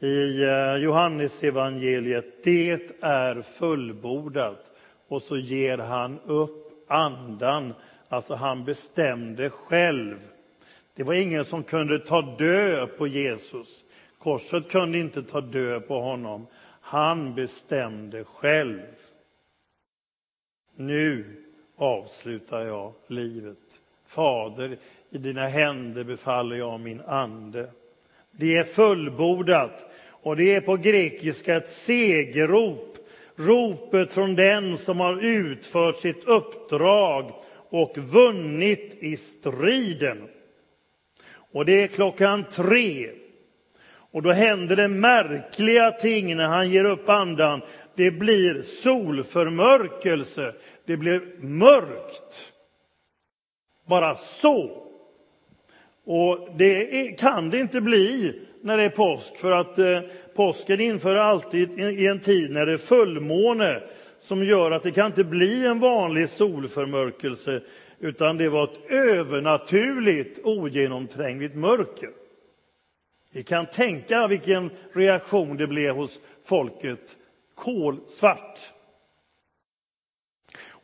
i 0.00 0.42
eh, 0.42 0.76
Johannesevangeliet, 0.76 2.44
det 2.44 2.90
är 3.00 3.42
fullbordat. 3.42 4.72
Och 5.08 5.22
så 5.22 5.36
ger 5.36 5.78
han 5.78 6.20
upp 6.24 6.84
andan, 6.90 7.74
alltså 8.08 8.34
han 8.34 8.64
bestämde 8.64 9.50
själv 9.50 10.35
det 10.96 11.02
var 11.02 11.14
ingen 11.14 11.44
som 11.44 11.62
kunde 11.62 11.98
ta 11.98 12.22
död 12.22 12.96
på 12.98 13.06
Jesus. 13.06 13.84
Korset 14.18 14.68
kunde 14.70 14.98
inte 14.98 15.22
ta 15.22 15.40
död 15.40 15.88
på 15.88 16.00
honom. 16.00 16.46
Han 16.80 17.34
bestämde 17.34 18.24
själv. 18.24 18.80
Nu 20.76 21.24
avslutar 21.76 22.66
jag 22.66 22.92
livet. 23.06 23.80
Fader, 24.06 24.78
i 25.10 25.18
dina 25.18 25.46
händer 25.46 26.04
befaller 26.04 26.56
jag 26.56 26.80
min 26.80 27.00
ande. 27.00 27.70
Det 28.30 28.56
är 28.56 28.64
fullbordat 28.64 29.86
och 30.10 30.36
det 30.36 30.54
är 30.54 30.60
på 30.60 30.76
grekiska 30.76 31.56
ett 31.56 31.68
segerrop. 31.68 32.98
Ropet 33.36 34.12
från 34.12 34.34
den 34.34 34.78
som 34.78 35.00
har 35.00 35.24
utfört 35.24 35.96
sitt 35.96 36.24
uppdrag 36.24 37.32
och 37.68 37.98
vunnit 37.98 38.96
i 39.00 39.16
striden. 39.16 40.28
Och 41.56 41.64
det 41.64 41.82
är 41.82 41.86
klockan 41.86 42.44
tre. 42.44 43.10
Och 44.10 44.22
då 44.22 44.32
händer 44.32 44.76
det 44.76 44.88
märkliga 44.88 45.90
ting 45.90 46.36
när 46.36 46.46
han 46.46 46.70
ger 46.70 46.84
upp 46.84 47.08
andan. 47.08 47.62
Det 47.94 48.10
blir 48.10 48.62
solförmörkelse. 48.62 50.54
Det 50.86 50.96
blir 50.96 51.20
mörkt. 51.40 52.52
Bara 53.86 54.14
så. 54.14 54.82
Och 56.04 56.48
det 56.56 57.18
kan 57.18 57.50
det 57.50 57.58
inte 57.58 57.80
bli 57.80 58.40
när 58.62 58.76
det 58.76 58.82
är 58.82 58.90
påsk, 58.90 59.36
för 59.36 59.50
att 59.50 59.78
eh, 59.78 60.00
påsken 60.34 60.80
inför 60.80 61.14
alltid 61.14 61.80
i 61.80 62.06
en 62.06 62.20
tid 62.20 62.50
när 62.50 62.66
det 62.66 62.72
är 62.72 62.78
fullmåne 62.78 63.82
som 64.18 64.44
gör 64.44 64.70
att 64.70 64.82
det 64.82 64.90
kan 64.90 65.06
inte 65.06 65.24
bli 65.24 65.66
en 65.66 65.80
vanlig 65.80 66.28
solförmörkelse, 66.28 67.60
utan 67.98 68.36
det 68.36 68.48
var 68.48 68.64
ett 68.64 68.90
övernaturligt, 68.90 70.38
ogenomträngligt 70.44 71.54
mörker. 71.54 72.10
Vi 73.32 73.42
kan 73.42 73.66
tänka 73.66 74.26
vilken 74.26 74.70
reaktion 74.92 75.56
det 75.56 75.66
blev 75.66 75.94
hos 75.94 76.20
folket. 76.44 77.16
Kolsvart. 77.54 78.58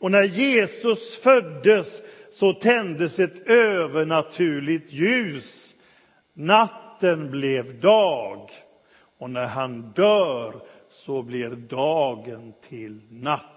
Och 0.02 0.10
när 0.10 0.22
Jesus 0.22 1.18
föddes 1.18 2.02
så 2.32 2.52
tändes 2.52 3.18
ett 3.18 3.46
övernaturligt 3.46 4.92
ljus. 4.92 5.74
Natten 6.32 7.30
blev 7.30 7.80
dag. 7.80 8.50
Och 9.18 9.30
när 9.30 9.46
han 9.46 9.92
dör 9.92 10.60
så 10.88 11.22
blir 11.22 11.50
dagen 11.50 12.52
till 12.68 13.00
natt. 13.10 13.51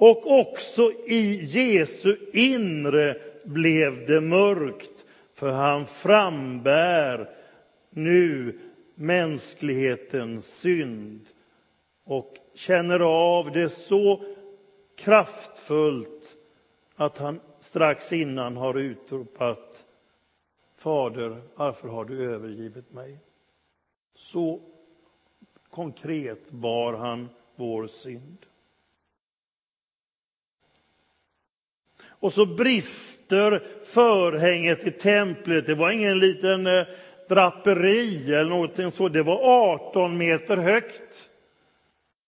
Och 0.00 0.40
också 0.40 0.92
i 1.06 1.44
Jesu 1.44 2.16
inre 2.32 3.20
blev 3.44 4.06
det 4.06 4.20
mörkt, 4.20 5.06
för 5.34 5.50
han 5.50 5.86
frambär 5.86 7.30
nu 7.90 8.58
mänsklighetens 8.94 10.46
synd 10.46 11.26
och 12.04 12.34
känner 12.54 13.00
av 13.00 13.52
det 13.52 13.68
så 13.68 14.24
kraftfullt 14.96 16.36
att 16.96 17.18
han 17.18 17.40
strax 17.60 18.12
innan 18.12 18.56
har 18.56 18.78
utropat 18.78 19.86
Fader, 20.76 21.42
varför 21.54 21.88
har 21.88 22.04
du 22.04 22.32
övergivit 22.34 22.92
mig? 22.92 23.18
Så 24.14 24.60
konkret 25.70 26.50
bar 26.50 26.92
han 26.92 27.28
vår 27.54 27.86
synd. 27.86 28.46
Och 32.20 32.32
så 32.32 32.46
brister 32.46 33.62
förhänget 33.84 34.86
i 34.86 34.90
templet. 34.90 35.66
Det 35.66 35.74
var 35.74 35.90
ingen 35.90 36.18
liten 36.18 36.66
eh, 36.66 36.86
draperi 37.28 38.34
eller 38.34 38.50
någonting 38.50 38.90
så. 38.90 39.08
Det 39.08 39.22
var 39.22 39.38
18 39.74 40.18
meter 40.18 40.56
högt, 40.56 41.30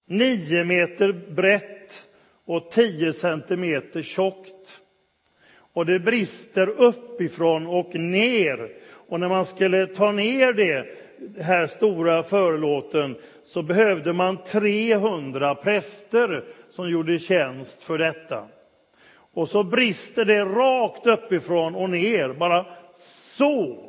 9 0.09 0.64
meter 0.64 1.12
brett 1.12 2.07
och 2.44 2.70
10 2.70 3.12
centimeter 3.12 4.02
tjockt. 4.02 4.81
Och 5.72 5.87
det 5.87 5.98
brister 5.98 6.68
uppifrån 6.68 7.66
och 7.66 7.94
ner. 7.94 8.70
Och 9.09 9.20
när 9.20 9.28
man 9.28 9.46
skulle 9.46 9.87
ta 9.87 10.12
ner 10.12 10.52
det 10.52 10.87
här 11.42 11.66
stora 11.66 12.22
förlåten 12.22 13.16
så 13.44 13.62
behövde 13.62 14.12
man 14.12 14.42
300 14.42 15.55
präster 15.55 16.44
som 16.70 16.90
gjorde 16.90 17.18
tjänst 17.18 17.83
för 17.83 17.98
detta. 17.98 18.48
Och 19.34 19.48
så 19.48 19.62
brister 19.62 20.24
det 20.24 20.44
rakt 20.44 21.06
uppifrån 21.06 21.74
och 21.74 21.90
ner, 21.90 22.32
bara 22.32 22.66
så. 23.36 23.88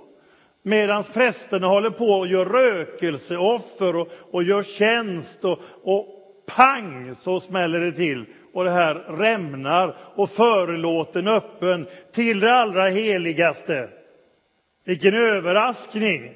Medan 0.61 1.03
prästerna 1.03 1.67
håller 1.67 1.89
på 1.89 2.05
och 2.05 2.27
gör 2.27 2.45
rökelseoffer 2.45 3.95
och, 3.95 4.07
och 4.31 4.43
gör 4.43 4.63
tjänst 4.63 5.45
och, 5.45 5.59
och 5.83 6.07
pang 6.45 7.15
så 7.15 7.39
smäller 7.39 7.79
det 7.79 7.91
till 7.91 8.25
och 8.53 8.63
det 8.63 8.71
här 8.71 8.95
rämnar 8.95 9.95
och 10.15 10.29
förlåten 10.29 11.27
öppen 11.27 11.87
till 12.11 12.39
det 12.39 12.53
allra 12.53 12.87
heligaste. 12.87 13.89
Vilken 14.85 15.13
överraskning! 15.13 16.31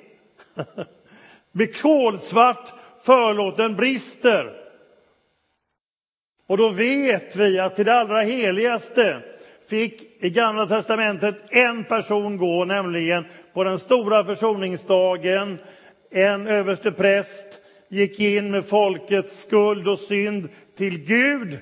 blir 1.52 1.82
kolsvart, 1.82 2.74
förlåten 3.02 3.76
brister. 3.76 4.67
Och 6.48 6.58
då 6.58 6.70
vet 6.70 7.36
vi 7.36 7.60
att 7.60 7.76
till 7.76 7.86
det 7.86 7.94
allra 7.94 8.22
heligaste 8.22 9.22
fick 9.70 10.24
i 10.24 10.30
Gamla 10.30 10.68
testamentet 10.68 11.36
en 11.50 11.84
person 11.84 12.38
gå, 12.38 12.66
nämligen 12.66 13.26
på 13.54 13.64
den 13.64 13.80
stora 13.80 14.26
försoningsdagen. 14.26 15.60
En 16.12 16.48
överste 16.48 16.92
präst 16.92 17.48
gick 17.90 18.20
in 18.20 18.52
med 18.52 18.66
folkets 18.66 19.42
skuld 19.42 19.88
och 19.88 20.00
synd 20.00 20.50
till 20.78 20.98
Gud. 20.98 21.58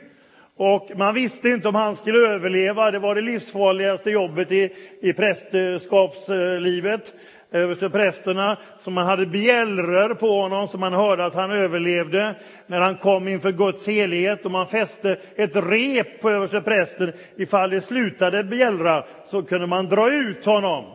Och 0.58 0.92
man 0.96 1.14
visste 1.14 1.50
inte 1.50 1.68
om 1.68 1.76
han 1.76 1.96
skulle 1.96 2.20
överleva. 2.20 2.92
Det 2.92 3.00
var 3.00 3.16
det 3.16 3.22
livsfarligaste 3.22 4.12
jobbet 4.12 4.52
i, 4.52 4.74
i 5.02 5.14
prästerskapslivet 5.14 7.16
översteprästerna, 7.56 8.58
som 8.78 8.94
man 8.94 9.06
hade 9.06 9.26
bjällror 9.26 10.14
på 10.14 10.42
honom 10.42 10.68
så 10.68 10.78
man 10.78 10.94
hörde 10.94 11.26
att 11.26 11.36
han 11.36 11.52
överlevde 11.52 12.36
när 12.68 12.82
han 12.82 12.98
kom 12.98 13.28
inför 13.28 13.52
Guds 13.52 13.88
helighet 13.88 14.46
och 14.46 14.52
man 14.52 14.68
fäste 14.68 15.18
ett 15.36 15.56
rep 15.56 16.22
på 16.22 16.30
översteprästen. 16.30 17.14
Ifall 17.36 17.70
det 17.70 17.82
slutade 17.82 18.44
bjällra 18.44 19.04
så 19.26 19.44
kunde 19.44 19.68
man 19.68 19.86
dra 19.86 20.14
ut 20.14 20.46
honom. 20.46 20.86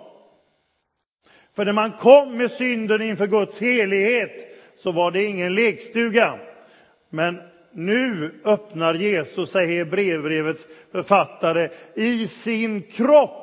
För 1.56 1.64
när 1.64 1.72
man 1.72 1.92
kom 1.92 2.36
med 2.36 2.50
synden 2.50 3.02
inför 3.02 3.26
Guds 3.26 3.60
helighet 3.60 4.46
så 4.76 4.92
var 4.92 5.10
det 5.10 5.24
ingen 5.24 5.54
lekstuga. 5.54 6.38
Men 7.10 7.38
nu 7.72 8.40
öppnar 8.44 8.94
Jesus, 8.94 9.50
säger 9.50 9.84
brevbrevets 9.84 10.66
författare, 10.92 11.68
i 11.94 12.26
sin 12.26 12.82
kropp 12.82 13.39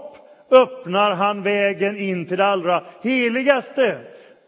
öppnar 0.51 1.11
han 1.11 1.43
vägen 1.43 1.97
in 1.97 2.25
till 2.25 2.37
det 2.37 2.45
allra 2.45 2.83
heligaste. 3.01 3.97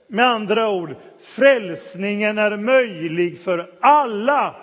Med 0.07 0.25
andra 0.25 0.69
ord, 0.69 0.95
frälsningen 1.21 2.37
är 2.37 2.57
möjlig 2.57 3.39
för 3.39 3.69
alla. 3.79 4.55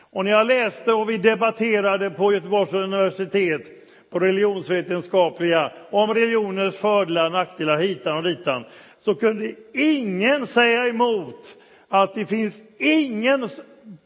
Och 0.00 0.24
när 0.24 0.32
jag 0.32 0.46
läste 0.46 0.92
och 0.92 1.10
vi 1.10 1.18
debatterade 1.18 2.10
på 2.10 2.32
Göteborgs 2.32 2.72
universitet 2.72 3.70
på 4.10 4.18
religionsvetenskapliga 4.18 5.72
om 5.90 6.14
religioners 6.14 6.74
fördelar 6.76 7.26
och 7.26 7.32
nackdelar 7.32 7.78
hitan 7.78 8.16
och 8.16 8.22
ditan 8.22 8.64
så 9.00 9.14
kunde 9.14 9.52
ingen 9.74 10.46
säga 10.46 10.86
emot 10.86 11.58
att 11.88 12.14
det 12.14 12.26
finns 12.26 12.62
ingen 12.78 13.48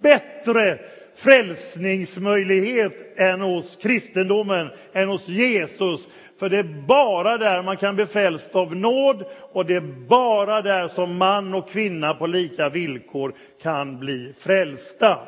bättre 0.02 0.78
frälsningsmöjlighet 1.16 3.18
än 3.18 3.40
hos 3.40 3.76
kristendomen, 3.76 4.70
än 4.92 5.08
hos 5.08 5.28
Jesus. 5.28 6.08
För 6.38 6.48
det 6.48 6.58
är 6.58 6.86
bara 6.86 7.38
där 7.38 7.62
man 7.62 7.76
kan 7.76 7.96
bli 7.96 8.06
frälst 8.06 8.54
av 8.54 8.76
nåd 8.76 9.24
och 9.52 9.66
det 9.66 9.74
är 9.74 10.06
bara 10.08 10.62
där 10.62 10.88
som 10.88 11.16
man 11.16 11.54
och 11.54 11.70
kvinna 11.70 12.14
på 12.14 12.26
lika 12.26 12.68
villkor 12.68 13.34
kan 13.62 13.98
bli 13.98 14.34
frälsta. 14.38 15.18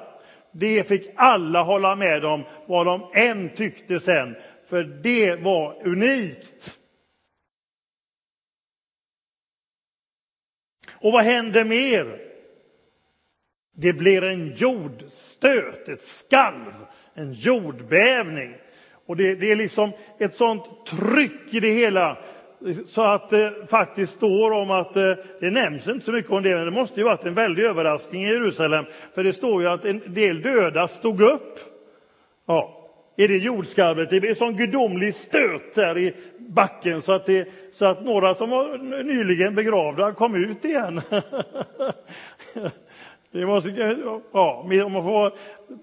Det 0.53 0.89
fick 0.89 1.11
alla 1.17 1.63
hålla 1.63 1.97
med 1.97 2.25
om, 2.25 2.45
vad 2.67 2.87
de 2.87 3.11
än 3.15 3.49
tyckte 3.49 4.01
sen, 4.01 4.37
för 4.69 4.83
det 4.83 5.37
var 5.37 5.87
unikt. 5.87 6.79
Och 11.01 11.13
vad 11.13 11.25
hände 11.25 11.65
mer? 11.65 12.28
Det 13.81 13.93
blir 13.93 14.25
en 14.25 14.55
jordstöt, 14.55 15.89
ett 15.89 16.03
skalv, 16.03 16.73
en 17.15 17.33
jordbävning. 17.33 18.55
Och 19.07 19.17
det, 19.17 19.35
det, 19.35 19.53
är 19.53 19.57
liksom 19.57 19.93
ett 20.19 20.35
sånt 20.35 20.87
tryck 20.87 21.55
i 21.55 21.61
det 21.61 21.71
hela 21.71 22.19
så 22.87 23.03
att 23.03 23.29
det 23.29 23.55
faktiskt 23.71 24.13
står 24.13 24.51
om 24.51 24.71
att, 24.71 24.97
eh, 24.97 25.13
det 25.41 25.51
nämns 25.51 25.89
inte 25.89 26.05
så 26.05 26.13
mycket 26.13 26.31
om 26.31 26.43
det, 26.43 26.55
men 26.55 26.65
det 26.65 26.71
måste 26.71 27.01
ju 27.01 27.05
varit 27.05 27.25
en 27.25 27.35
väldig 27.35 27.65
överraskning 27.65 28.25
i 28.25 28.29
Jerusalem. 28.29 28.85
För 29.15 29.25
det 29.25 29.33
står 29.33 29.63
ju 29.63 29.69
att 29.69 29.85
en 29.85 30.15
del 30.15 30.43
döda 30.43 30.89
stod 30.89 31.21
upp. 31.21 31.59
Ja, 32.47 32.79
i 33.17 33.27
det 33.27 33.39
jordskalvet. 33.39 34.11
Det 34.11 34.21
blev 34.21 34.31
en 34.31 34.37
sån 34.37 34.57
gudomlig 34.57 35.15
stöt 35.15 35.75
där 35.75 35.99
i 35.99 36.15
backen 36.39 37.03
så 37.03 37.13
att, 37.13 37.27
det, 37.27 37.49
så 37.73 37.85
att 37.85 38.05
några 38.05 38.35
som 38.35 38.51
var 38.51 38.79
nyligen 39.03 39.55
begravda 39.55 40.13
kom 40.13 40.35
ut 40.35 40.65
igen. 40.65 41.01
Det 43.31 43.47
måste, 43.47 43.69
ja, 44.33 44.65
man, 44.89 45.03
får, 45.03 45.33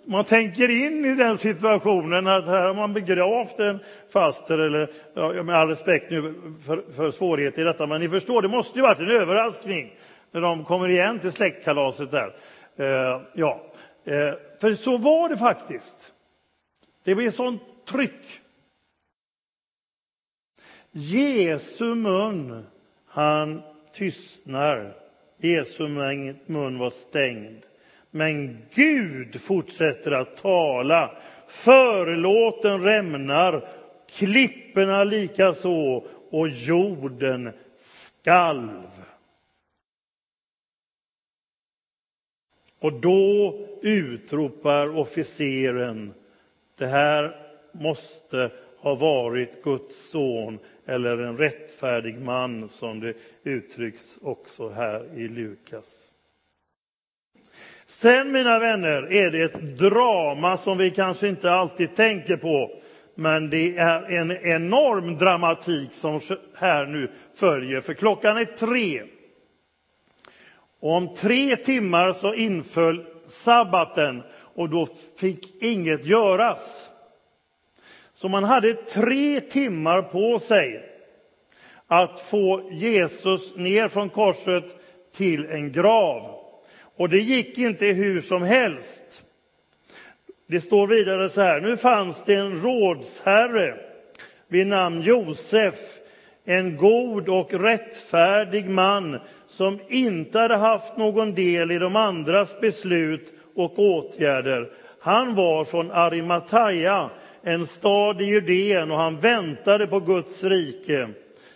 man 0.06 0.26
tänker 0.26 0.70
in 0.70 1.06
i 1.06 1.16
den 1.16 1.38
situationen 1.38 2.28
att 2.28 2.46
här 2.46 2.66
har 2.66 2.74
man 2.74 2.94
begravt 2.94 3.60
en 3.60 3.80
faster, 4.10 4.58
eller, 4.58 4.92
ja, 5.14 5.44
med 5.44 5.56
all 5.56 5.68
respekt 5.68 6.12
nu 6.12 6.34
för, 6.66 6.84
för 6.96 7.12
svårigheter 7.12 7.62
i 7.62 7.66
detta, 7.66 7.88
men 7.88 8.02
ni 8.02 8.10
förstår, 8.10 8.42
det 8.42 8.48
måste 8.48 8.80
ju 8.80 8.84
varit 8.84 9.00
en 9.00 9.12
överraskning 9.12 9.96
när 10.32 10.42
de 10.42 10.66
kommer 10.66 10.88
igen 10.88 11.20
till 11.20 11.32
släktkalaset 11.32 12.12
där. 12.12 12.36
Eh, 12.76 13.22
ja, 13.34 13.62
eh, 14.04 14.34
för 14.62 14.74
så 14.74 14.98
var 14.98 15.30
det 15.30 15.38
faktiskt. 15.38 16.14
Det 17.04 17.16
blev 17.16 17.32
sånt 17.32 17.62
tryck. 17.86 18.42
Jesu 20.92 21.96
mun, 21.96 22.66
han 23.08 23.62
tystnar 23.94 25.05
Jesu 25.38 25.88
mun 26.46 26.78
var 26.78 26.90
stängd. 26.90 27.64
Men 28.12 28.58
Gud 28.74 29.42
fortsätter 29.42 30.12
att 30.12 30.38
tala. 30.38 31.18
Förlåten 31.48 32.84
rämnar, 32.84 33.68
klipporna 34.18 35.04
likaså 35.04 36.04
och 36.30 36.50
jorden 36.50 37.52
skalv. 37.78 39.06
Och 42.80 42.94
då 42.94 43.60
utropar 43.82 44.98
officeren, 44.98 46.14
det 46.78 46.86
här 46.86 47.36
måste 47.72 48.52
ha 48.78 48.96
varit 48.96 49.64
Guds 49.64 50.10
son 50.10 50.60
eller 50.86 51.18
en 51.18 51.38
rättfärdig 51.38 52.22
man 52.22 52.68
som 52.68 53.00
det 53.00 53.14
uttrycks 53.44 54.18
också 54.22 54.70
här 54.70 55.20
i 55.20 55.28
Lukas. 55.28 56.12
Sen, 57.86 58.32
mina 58.32 58.60
vänner, 58.60 59.14
är 59.14 59.32
det 59.32 59.42
ett 59.42 59.78
drama 59.78 60.58
som 60.58 60.78
vi 60.78 60.92
kanske 60.92 61.28
inte 61.28 61.52
alltid 61.52 61.96
tänker 61.96 62.38
på. 62.38 62.72
Men 63.16 63.50
det 63.50 63.78
är 63.78 64.12
en 64.12 64.32
enorm 64.32 65.18
dramatik 65.18 65.94
som 65.94 66.20
här 66.56 66.86
nu 66.86 67.12
följer, 67.36 67.82
för 67.82 67.94
klockan 67.94 68.38
är 68.38 68.46
tre. 68.46 69.04
Och 70.80 70.92
om 70.92 71.16
tre 71.16 71.56
timmar 71.56 72.14
så 72.14 72.34
inföll 72.34 73.06
sabbaten 73.26 74.24
och 74.56 74.70
då 74.70 74.88
fick 75.20 75.64
inget 75.64 76.06
göras. 76.06 76.90
Så 78.16 78.30
man 78.30 78.44
hade 78.44 78.74
tre 78.74 79.42
timmar 79.42 80.02
på 80.02 80.40
sig 80.40 80.84
att 81.88 82.20
få 82.20 82.70
Jesus 82.72 83.56
ner 83.56 83.88
från 83.88 84.10
korset 84.10 84.64
till 85.16 85.46
en 85.46 85.72
grav. 85.72 86.36
Och 86.98 87.10
det 87.10 87.20
gick 87.20 87.58
inte 87.58 87.86
hur 87.86 88.22
som 88.22 88.42
helst. 88.42 89.24
Det 90.48 90.62
står 90.62 90.88
vidare 90.88 91.30
så 91.30 91.42
här, 91.42 91.62
nu 91.62 91.78
fanns 91.78 92.24
det 92.24 92.36
en 92.36 92.62
rådsherre 92.62 93.78
vid 94.48 94.68
namn 94.68 95.02
Josef, 95.02 95.76
en 96.46 96.78
god 96.78 97.30
och 97.30 97.54
rättfärdig 97.54 98.70
man 98.70 99.20
som 99.48 99.80
inte 99.88 100.40
hade 100.40 100.56
haft 100.56 100.98
någon 100.98 101.34
del 101.34 101.72
i 101.72 101.80
de 101.80 101.96
andras 101.96 102.60
beslut 102.60 103.34
och 103.56 103.80
åtgärder. 103.80 104.72
Han 105.00 105.36
var 105.36 105.66
från 105.66 105.92
Arimataya, 105.92 107.10
en 107.48 107.66
stad 107.66 108.22
i 108.22 108.26
Judeen, 108.26 108.92
och 108.92 108.98
han 108.98 109.20
väntade 109.20 109.88
på 109.88 110.00
Guds 110.00 110.44
rike. 110.44 111.10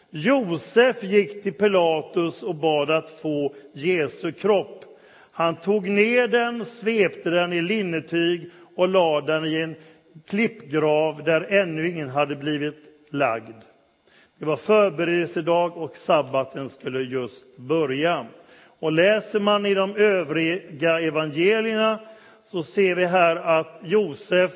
Josef 0.10 1.04
gick 1.04 1.44
till 1.44 1.54
Pilatus 1.54 2.44
och 2.44 2.56
bad 2.56 2.92
att 2.92 3.10
få 3.10 3.56
Jesu 3.74 4.32
kropp. 4.32 4.86
Han 5.32 5.56
tog 5.56 5.90
ner 5.90 6.28
den, 6.28 6.66
svepte 6.66 7.30
den 7.30 7.54
i 7.54 7.62
linnetyg 7.62 8.52
och 8.76 8.90
lade 8.90 9.34
den 9.34 9.46
i 9.46 9.56
en 9.56 9.76
klippgrav 10.28 11.24
där 11.24 11.42
ännu 11.50 11.90
ingen 11.90 12.10
hade 12.10 12.36
blivit 12.36 12.78
lagd. 13.12 13.56
Det 14.40 14.46
var 14.46 14.58
förberedelsedag 14.58 15.78
och 15.78 15.96
sabbaten 15.96 16.70
skulle 16.70 17.00
just 17.00 17.58
börja. 17.58 18.26
Och 18.80 18.92
läser 18.92 19.40
man 19.40 19.66
i 19.66 19.74
de 19.74 19.96
övriga 19.96 21.00
evangelierna 21.00 22.00
så 22.46 22.64
ser 22.64 22.96
vi 22.96 23.06
här 23.06 23.36
att 23.36 23.80
Josef, 23.84 24.52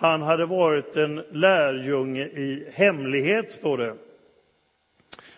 han 0.00 0.22
hade 0.22 0.46
varit 0.46 0.96
en 0.96 1.24
lärjunge 1.30 2.22
i 2.22 2.72
hemlighet, 2.74 3.50
står 3.50 3.78
det. 3.78 3.94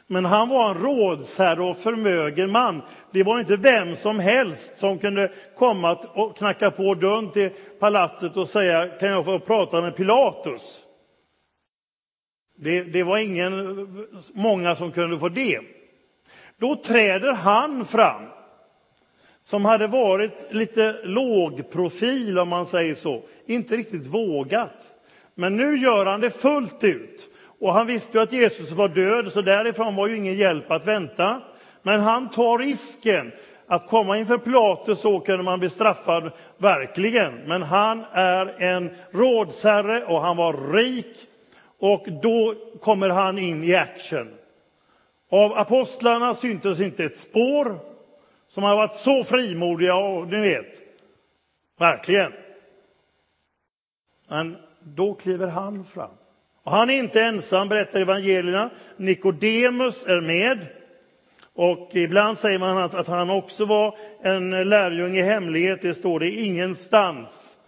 Men 0.06 0.24
han 0.24 0.48
var 0.48 0.70
en 0.70 0.82
rådsherre 0.82 1.62
och 1.62 1.76
förmögen 1.76 2.50
man. 2.50 2.82
Det 3.10 3.22
var 3.22 3.40
inte 3.40 3.56
vem 3.56 3.96
som 3.96 4.18
helst 4.18 4.76
som 4.76 4.98
kunde 4.98 5.32
komma 5.56 5.94
och 5.94 6.36
knacka 6.36 6.70
på 6.70 6.94
dörren 6.94 7.30
till 7.30 7.50
palatset 7.78 8.36
och 8.36 8.48
säga 8.48 8.88
kan 8.88 9.08
jag 9.08 9.24
få 9.24 9.38
prata 9.38 9.80
med 9.80 9.96
Pilatus? 9.96 10.82
Det, 12.56 12.82
det 12.82 13.02
var 13.02 13.18
ingen, 13.18 13.86
många 14.34 14.74
som 14.74 14.92
kunde 14.92 15.18
få 15.18 15.28
det. 15.28 15.60
Då 16.56 16.76
träder 16.76 17.32
han 17.32 17.84
fram, 17.84 18.22
som 19.42 19.64
hade 19.64 19.86
varit 19.86 20.46
lite 20.50 20.96
lågprofil, 21.04 22.38
om 22.38 22.48
man 22.48 22.66
säger 22.66 22.94
så, 22.94 23.22
inte 23.46 23.76
riktigt 23.76 24.06
vågat. 24.06 24.90
Men 25.34 25.56
nu 25.56 25.76
gör 25.76 26.06
han 26.06 26.20
det 26.20 26.30
fullt 26.30 26.84
ut. 26.84 27.28
Och 27.60 27.72
han 27.72 27.86
visste 27.86 28.18
ju 28.18 28.22
att 28.22 28.32
Jesus 28.32 28.70
var 28.70 28.88
död, 28.88 29.32
så 29.32 29.42
därifrån 29.42 29.96
var 29.96 30.06
ju 30.06 30.16
ingen 30.16 30.34
hjälp 30.34 30.70
att 30.70 30.86
vänta. 30.86 31.42
Men 31.82 32.00
han 32.00 32.30
tar 32.30 32.58
risken 32.58 33.32
att 33.66 33.88
komma 33.88 34.18
inför 34.18 34.38
Pilatus, 34.38 35.00
så 35.00 35.20
kunde 35.20 35.42
man 35.42 35.58
bli 35.58 35.70
straffad, 35.70 36.32
verkligen. 36.58 37.34
Men 37.34 37.62
han 37.62 38.04
är 38.12 38.62
en 38.62 38.90
rådsherre 39.10 40.04
och 40.04 40.20
han 40.20 40.36
var 40.36 40.72
rik. 40.72 41.16
Och 41.78 42.06
då 42.22 42.54
kommer 42.80 43.08
han 43.08 43.38
in 43.38 43.64
i 43.64 43.74
action. 43.74 44.28
Av 45.30 45.58
apostlarna 45.58 46.34
syntes 46.34 46.80
inte 46.80 47.04
ett 47.04 47.18
spår, 47.18 47.91
som 48.54 48.62
har 48.62 48.76
varit 48.76 48.94
så 48.94 49.24
frimodiga, 49.24 49.94
och 49.94 50.28
ni 50.28 50.40
vet, 50.40 50.80
verkligen. 51.78 52.32
Men 54.28 54.56
då 54.80 55.14
kliver 55.14 55.48
han 55.48 55.84
fram. 55.84 56.10
Och 56.62 56.72
han 56.72 56.90
är 56.90 56.94
inte 56.94 57.22
ensam, 57.22 57.68
berättar 57.68 58.00
evangelierna. 58.00 58.70
Nikodemus 58.96 60.06
är 60.06 60.20
med. 60.20 60.66
Och 61.54 61.90
ibland 61.92 62.38
säger 62.38 62.58
man 62.58 62.78
att, 62.78 62.94
att 62.94 63.06
han 63.06 63.30
också 63.30 63.64
var 63.64 63.98
en 64.22 64.68
lärjunge 64.68 65.18
i 65.18 65.22
hemlighet. 65.22 65.82
Det 65.82 65.94
står 65.94 66.20
det 66.20 66.30
ingenstans. 66.30 67.58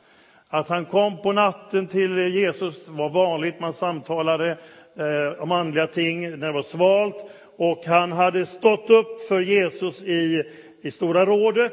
Att 0.48 0.68
han 0.68 0.84
kom 0.84 1.22
på 1.22 1.32
natten 1.32 1.86
till 1.86 2.18
Jesus 2.18 2.88
var 2.88 3.08
vanligt. 3.08 3.60
Man 3.60 3.72
samtalade 3.72 4.58
eh, 4.96 5.42
om 5.42 5.52
andliga 5.52 5.86
ting 5.86 6.30
när 6.30 6.46
det 6.46 6.52
var 6.52 6.62
svalt. 6.62 7.30
Och 7.56 7.84
han 7.86 8.12
hade 8.12 8.46
stått 8.46 8.90
upp 8.90 9.20
för 9.28 9.40
Jesus 9.40 10.02
i, 10.02 10.42
i 10.84 10.90
Stora 10.90 11.26
rådet, 11.26 11.72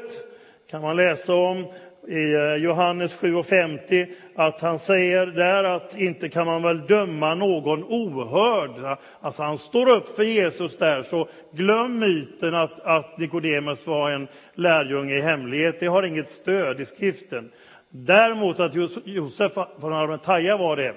kan 0.70 0.82
man 0.82 0.96
läsa 0.96 1.34
om 1.34 1.66
i 2.08 2.34
eh, 2.34 2.54
Johannes 2.54 3.20
7.50 3.20 4.06
att 4.34 4.60
han 4.60 4.78
säger 4.78 5.26
där 5.26 5.64
att 5.64 5.98
inte 5.98 6.28
kan 6.28 6.46
man 6.46 6.62
väl 6.62 6.86
döma 6.86 7.34
någon 7.34 7.84
ohörd. 7.84 8.98
Alltså 9.20 9.42
han 9.42 9.58
står 9.58 9.88
upp 9.88 10.08
för 10.08 10.22
Jesus 10.22 10.78
där, 10.78 11.02
så 11.02 11.28
glöm 11.52 11.98
myten 11.98 12.54
att, 12.54 12.80
att 12.80 13.18
Nikodemus 13.18 13.86
var 13.86 14.10
en 14.10 14.28
lärjunge 14.54 15.14
i 15.14 15.20
hemlighet. 15.20 15.80
Det 15.80 15.86
har 15.86 16.02
inget 16.02 16.28
stöd 16.30 16.80
i 16.80 16.84
skriften. 16.84 17.50
Däremot 17.88 18.60
att 18.60 18.74
Josef 19.04 19.52
från 19.80 19.92
Arimathea 19.92 20.56
var 20.56 20.76
det. 20.76 20.94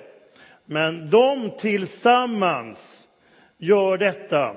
Men 0.66 1.10
de 1.10 1.52
tillsammans 1.58 3.08
gör 3.58 3.98
detta. 3.98 4.56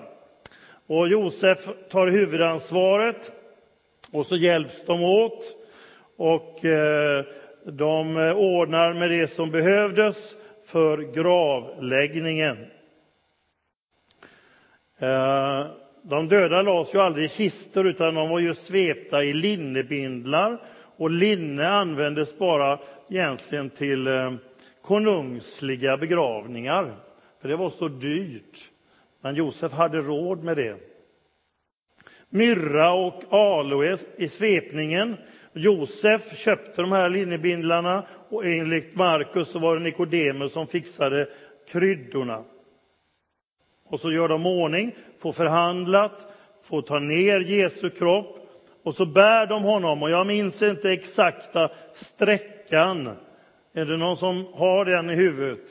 Och 0.87 1.09
Josef 1.09 1.59
tar 1.91 2.07
huvudansvaret 2.07 3.33
och 4.11 4.27
så 4.27 4.37
hjälps 4.37 4.85
de 4.87 5.03
åt. 5.03 5.57
Och 6.17 6.65
eh, 6.65 7.25
de 7.65 8.17
eh, 8.17 8.37
ordnar 8.37 8.95
med 8.95 9.11
det 9.11 9.29
som 9.29 9.51
behövdes 9.51 10.37
för 10.65 10.99
gravläggningen. 10.99 12.57
Eh, 14.99 15.67
de 16.03 16.29
döda 16.29 16.63
lades 16.63 16.95
ju 16.95 16.99
aldrig 16.99 17.25
i 17.25 17.29
kistor, 17.29 17.87
utan 17.87 18.15
de 18.15 18.29
var 18.29 18.39
ju 18.39 18.55
svepta 18.55 19.25
i 19.25 19.33
linnebindlar. 19.33 20.63
Och 20.97 21.11
linne 21.11 21.69
användes 21.69 22.39
bara 22.39 22.79
egentligen 23.09 23.71
till 23.71 24.09
konungsliga 24.83 25.97
begravningar, 25.97 26.97
för 27.41 27.49
det 27.49 27.57
var 27.57 27.71
så 27.71 27.89
dyrt. 27.89 28.71
Men 29.21 29.35
Josef 29.35 29.73
hade 29.73 29.99
råd 29.99 30.45
med 30.45 30.57
det. 30.57 30.88
Myrra 32.31 32.93
och 32.93 33.23
aloe 33.31 33.97
i 34.17 34.29
svepningen 34.29 35.17
Josef 35.53 36.37
köpte 36.39 36.83
de 36.83 36.93
här 36.93 37.09
linnebindlarna 37.09 38.07
och 38.29 38.47
enligt 38.47 38.97
Markus 38.97 39.49
så 39.49 39.59
var 39.59 39.77
det 39.77 39.83
Nikodemus 39.83 40.53
som 40.53 40.67
fixade 40.67 41.29
kryddorna. 41.69 42.45
Och 43.85 44.01
så 44.01 44.13
gör 44.13 44.29
de 44.29 44.47
ordning, 44.47 44.95
får 45.19 45.33
förhandlat, 45.33 46.27
får 46.63 46.83
ta 46.83 46.99
ner 46.99 47.41
Jesu 47.41 47.91
kropp 47.91 48.39
och 48.83 48.95
så 48.95 49.07
bär 49.07 49.47
de 49.47 49.63
honom. 49.63 50.03
Och 50.03 50.11
jag 50.11 50.27
minns 50.27 50.63
inte 50.63 50.93
exakta 50.93 51.71
sträckan. 51.93 53.17
Är 53.75 53.85
det 53.85 53.97
någon 53.97 54.17
som 54.17 54.47
har 54.55 54.85
den 54.85 55.11
i 55.11 55.15
huvudet? 55.15 55.65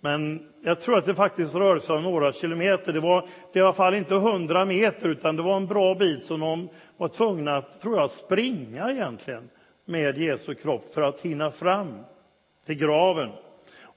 Men 0.00 0.47
jag 0.62 0.80
tror 0.80 0.98
att 0.98 1.06
det 1.06 1.14
faktiskt 1.14 1.54
rörde 1.54 1.80
sig 1.80 1.96
om 1.96 2.02
några 2.02 2.32
kilometer. 2.32 2.92
Det 2.92 3.00
var, 3.00 3.20
det 3.52 3.60
var 3.60 3.60
i 3.60 3.64
alla 3.66 3.72
fall 3.72 3.94
inte 3.94 4.14
hundra 4.14 4.64
meter, 4.64 5.08
utan 5.08 5.36
det 5.36 5.42
var 5.42 5.56
en 5.56 5.66
bra 5.66 5.94
bit 5.94 6.24
som 6.24 6.40
de 6.40 6.68
var 6.96 7.08
tvungna 7.08 7.56
att, 7.56 7.80
tror 7.80 7.98
jag, 7.98 8.10
springa 8.10 8.90
egentligen 8.90 9.50
med 9.84 10.18
Jesu 10.18 10.54
kropp 10.54 10.94
för 10.94 11.02
att 11.02 11.20
hinna 11.20 11.50
fram 11.50 12.04
till 12.66 12.74
graven. 12.74 13.30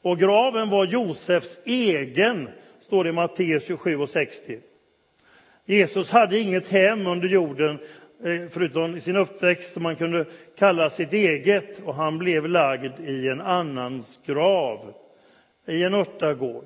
Och 0.01 0.19
graven 0.19 0.69
var 0.69 0.85
Josefs 0.85 1.59
egen, 1.65 2.49
står 2.79 3.03
det 3.03 3.09
i 3.09 3.13
Matteus 3.13 3.67
27 3.67 3.97
och 3.97 4.09
60. 4.09 4.59
Jesus 5.65 6.11
hade 6.11 6.39
inget 6.39 6.67
hem 6.67 7.07
under 7.07 7.27
jorden 7.27 7.79
eh, 8.23 8.49
förutom 8.49 9.01
sin 9.01 9.15
uppväxt 9.15 9.73
som 9.73 9.83
man 9.83 9.95
kunde 9.95 10.25
kalla 10.57 10.89
sitt 10.89 11.13
eget 11.13 11.81
och 11.85 11.95
han 11.95 12.17
blev 12.17 12.47
lagd 12.47 12.99
i 12.99 13.27
en 13.27 13.41
annans 13.41 14.19
grav 14.25 14.93
i 15.67 15.83
en 15.83 15.93
örtagård. 15.93 16.65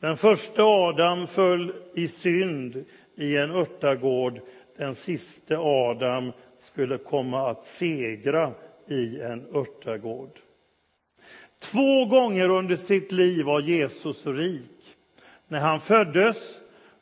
Den 0.00 0.16
första 0.16 0.62
Adam 0.62 1.26
föll 1.26 1.72
i 1.94 2.08
synd 2.08 2.84
i 3.16 3.36
en 3.36 3.50
örtagård. 3.50 4.40
Den 4.76 4.94
siste 4.94 5.58
Adam 5.58 6.32
skulle 6.58 6.98
komma 6.98 7.50
att 7.50 7.64
segra 7.64 8.52
i 8.88 9.20
en 9.20 9.46
örtagård. 9.54 10.38
Två 11.58 12.04
gånger 12.04 12.48
under 12.48 12.76
sitt 12.76 13.12
liv 13.12 13.44
var 13.44 13.60
Jesus 13.60 14.26
rik. 14.26 14.96
När 15.48 15.60
han 15.60 15.80
föddes, 15.80 16.58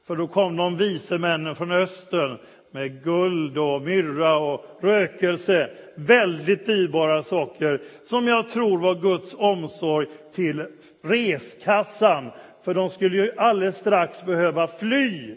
för 0.07 0.17
då 0.17 0.29
kom 0.29 0.57
de 0.57 0.77
vise 0.77 1.19
männen 1.19 1.57
från 1.57 1.73
östern 1.73 2.39
med 2.77 3.03
guld 3.03 3.59
och 3.59 3.83
myrra 3.83 4.37
och 4.39 4.65
rökelse. 4.81 5.71
Väldigt 5.95 6.67
dyrbara 6.67 7.23
saker 7.23 7.81
som 8.05 8.29
jag 8.29 8.49
tror 8.49 8.79
var 8.79 8.95
Guds 8.95 9.35
omsorg 9.39 10.07
till 10.35 10.67
reskassan. 11.05 12.31
För 12.65 12.75
de 12.75 12.91
skulle 12.91 13.17
ju 13.17 13.33
alldeles 13.37 13.77
strax 13.77 14.25
behöva 14.25 14.67
fly 14.67 15.37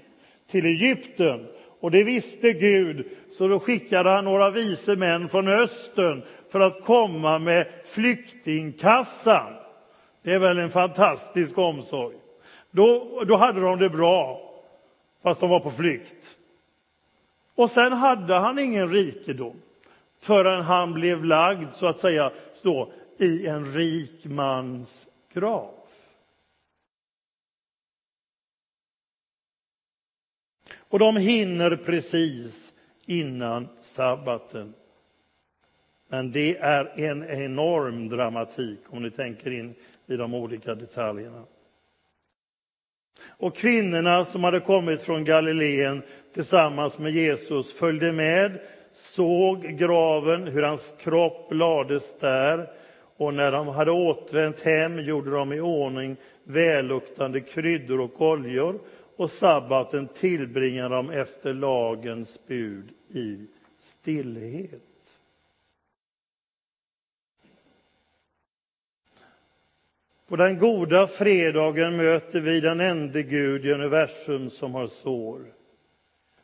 till 0.51 0.65
Egypten. 0.65 1.47
Och 1.79 1.91
det 1.91 2.03
visste 2.03 2.53
Gud, 2.53 3.05
så 3.31 3.47
då 3.47 3.59
skickade 3.59 4.09
han 4.09 4.25
några 4.25 4.49
vise 4.49 4.95
män 4.95 5.29
från 5.29 5.47
östern 5.47 6.23
för 6.51 6.59
att 6.59 6.83
komma 6.83 7.39
med 7.39 7.67
flyktingkassan. 7.85 9.53
Det 10.23 10.33
är 10.33 10.39
väl 10.39 10.59
en 10.59 10.71
fantastisk 10.71 11.57
omsorg. 11.57 12.15
Då, 12.71 13.23
då 13.27 13.35
hade 13.35 13.61
de 13.61 13.79
det 13.79 13.89
bra, 13.89 14.41
fast 15.23 15.39
de 15.39 15.49
var 15.49 15.59
på 15.59 15.71
flykt. 15.71 16.35
Och 17.59 17.71
sen 17.71 17.93
hade 17.93 18.33
han 18.33 18.59
ingen 18.59 18.91
rikedom 18.91 19.61
förrän 20.19 20.61
han 20.61 20.93
blev 20.93 21.25
lagd, 21.25 21.73
så 21.73 21.87
att 21.87 21.97
säga, 21.97 22.31
då, 22.61 22.91
i 23.17 23.47
en 23.47 23.73
rik 23.73 24.25
mans 24.25 25.07
grav. 25.33 25.73
Och 30.77 30.99
de 30.99 31.17
hinner 31.17 31.75
precis 31.75 32.73
innan 33.05 33.67
sabbaten. 33.81 34.73
Men 36.07 36.31
det 36.31 36.57
är 36.57 36.99
en 36.99 37.23
enorm 37.23 38.09
dramatik 38.09 38.79
om 38.89 39.03
ni 39.03 39.11
tänker 39.11 39.51
in 39.51 39.75
i 40.07 40.15
de 40.15 40.33
olika 40.33 40.75
detaljerna. 40.75 41.45
Och 43.21 43.55
kvinnorna 43.55 44.25
som 44.25 44.43
hade 44.43 44.59
kommit 44.59 45.01
från 45.01 45.25
Galileen 45.25 46.01
tillsammans 46.33 46.99
med 46.99 47.11
Jesus 47.11 47.73
följde 47.73 48.11
med, 48.11 48.59
såg 48.93 49.61
graven, 49.61 50.47
hur 50.47 50.63
hans 50.63 50.95
kropp 50.99 51.53
lades 51.53 52.19
där 52.19 52.69
och 53.17 53.33
när 53.33 53.51
de 53.51 53.67
hade 53.67 53.91
återvänt 53.91 54.61
hem 54.61 54.99
gjorde 54.99 55.31
de 55.31 55.53
i 55.53 55.59
ordning 55.59 56.15
välluktande 56.43 57.41
kryddor 57.41 57.99
och 57.99 58.21
oljor 58.21 58.79
och 59.15 59.31
sabbaten 59.31 60.07
tillbringade 60.07 60.95
de 60.95 61.09
efter 61.09 61.53
lagens 61.53 62.47
bud 62.47 62.89
i 63.13 63.47
stillhet. 63.79 64.81
På 70.27 70.35
den 70.35 70.59
goda 70.59 71.07
fredagen 71.07 71.97
möter 71.97 72.39
vi 72.39 72.59
den 72.59 72.79
ende 72.79 73.23
Gud 73.23 73.65
i 73.65 73.71
universum 73.71 74.49
som 74.49 74.73
har 74.73 74.87
sår. 74.87 75.58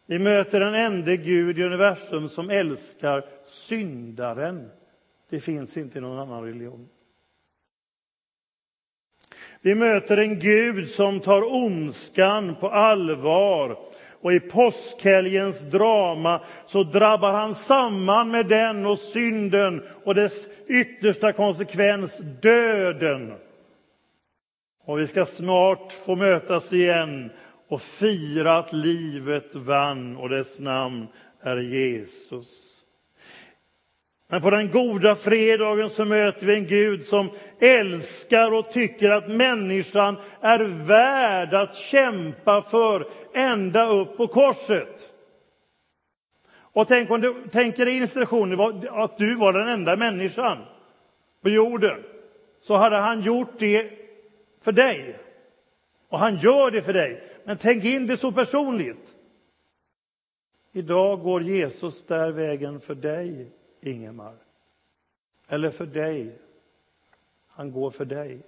Vi 0.05 0.19
möter 0.19 0.59
den 0.59 0.75
enda 0.75 1.15
Gud 1.15 1.59
i 1.59 1.63
universum 1.63 2.29
som 2.29 2.49
älskar 2.49 3.25
syndaren. 3.43 4.69
Det 5.29 5.39
finns 5.39 5.77
inte 5.77 5.97
i 5.97 6.01
någon 6.01 6.19
annan 6.19 6.43
religion. 6.43 6.89
Vi 9.61 9.75
möter 9.75 10.17
en 10.17 10.39
Gud 10.39 10.89
som 10.89 11.19
tar 11.19 11.53
ondskan 11.53 12.55
på 12.55 12.69
allvar 12.69 13.77
och 14.21 14.33
i 14.33 14.39
påskhelgens 14.39 15.61
drama 15.61 16.41
så 16.65 16.83
drabbar 16.83 17.31
han 17.31 17.55
samman 17.55 18.31
med 18.31 18.45
den 18.45 18.85
och 18.85 18.99
synden 18.99 19.83
och 20.03 20.15
dess 20.15 20.47
yttersta 20.67 21.33
konsekvens, 21.33 22.17
döden. 22.41 23.33
Och 24.85 24.99
vi 24.99 25.07
ska 25.07 25.25
snart 25.25 25.91
få 25.91 26.15
mötas 26.15 26.73
igen 26.73 27.31
och 27.67 27.81
fira 27.81 28.57
att 28.57 28.73
livet 28.73 29.55
vann 29.55 30.17
och 30.17 30.29
dess 30.29 30.59
namn 30.59 31.07
är 31.41 31.57
Jesus. 31.57 32.81
Men 34.27 34.41
på 34.41 34.49
den 34.49 34.71
goda 34.71 35.15
fredagen 35.15 35.89
så 35.89 36.05
möter 36.05 36.45
vi 36.45 36.55
en 36.55 36.67
Gud 36.67 37.05
som 37.05 37.29
älskar 37.59 38.53
och 38.53 38.71
tycker 38.71 39.11
att 39.11 39.27
människan 39.27 40.17
är 40.41 40.59
värd 40.59 41.53
att 41.53 41.75
kämpa 41.75 42.61
för 42.61 43.07
ända 43.33 43.87
upp 43.87 44.17
på 44.17 44.27
korset. 44.27 45.09
Och 46.57 46.87
tänk 46.87 47.11
om 47.11 47.21
du 47.21 47.47
tänker 47.51 47.85
in 47.85 48.03
i 48.03 48.07
situationen 48.07 48.59
att 48.89 49.17
du 49.17 49.35
var 49.35 49.53
den 49.53 49.67
enda 49.67 49.95
människan 49.95 50.57
på 51.43 51.49
jorden. 51.49 52.03
Så 52.61 52.75
hade 52.75 52.97
han 52.97 53.21
gjort 53.21 53.59
det 53.59 53.91
för 54.61 54.71
dig. 54.71 55.19
Och 56.09 56.19
han 56.19 56.37
gör 56.37 56.71
det 56.71 56.81
för 56.81 56.93
dig. 56.93 57.34
Men 57.45 57.57
tänk 57.57 57.83
in 57.83 58.07
det 58.07 58.17
så 58.17 58.31
personligt. 58.31 59.17
Idag 60.71 61.21
går 61.21 61.41
Jesus 61.41 62.03
där 62.03 62.31
vägen 62.31 62.79
för 62.79 62.95
dig 62.95 63.51
Ingemar. 63.81 64.35
Eller 65.47 65.71
för 65.71 65.85
dig. 65.85 66.39
Han 67.47 67.71
går 67.71 67.91
för 67.91 68.05
dig. 68.05 68.41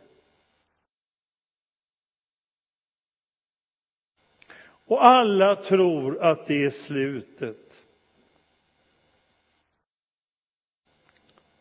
Och 4.62 5.06
alla 5.06 5.56
tror 5.56 6.24
att 6.24 6.46
det 6.46 6.66
är 6.66 6.70
slutet. 6.70 7.86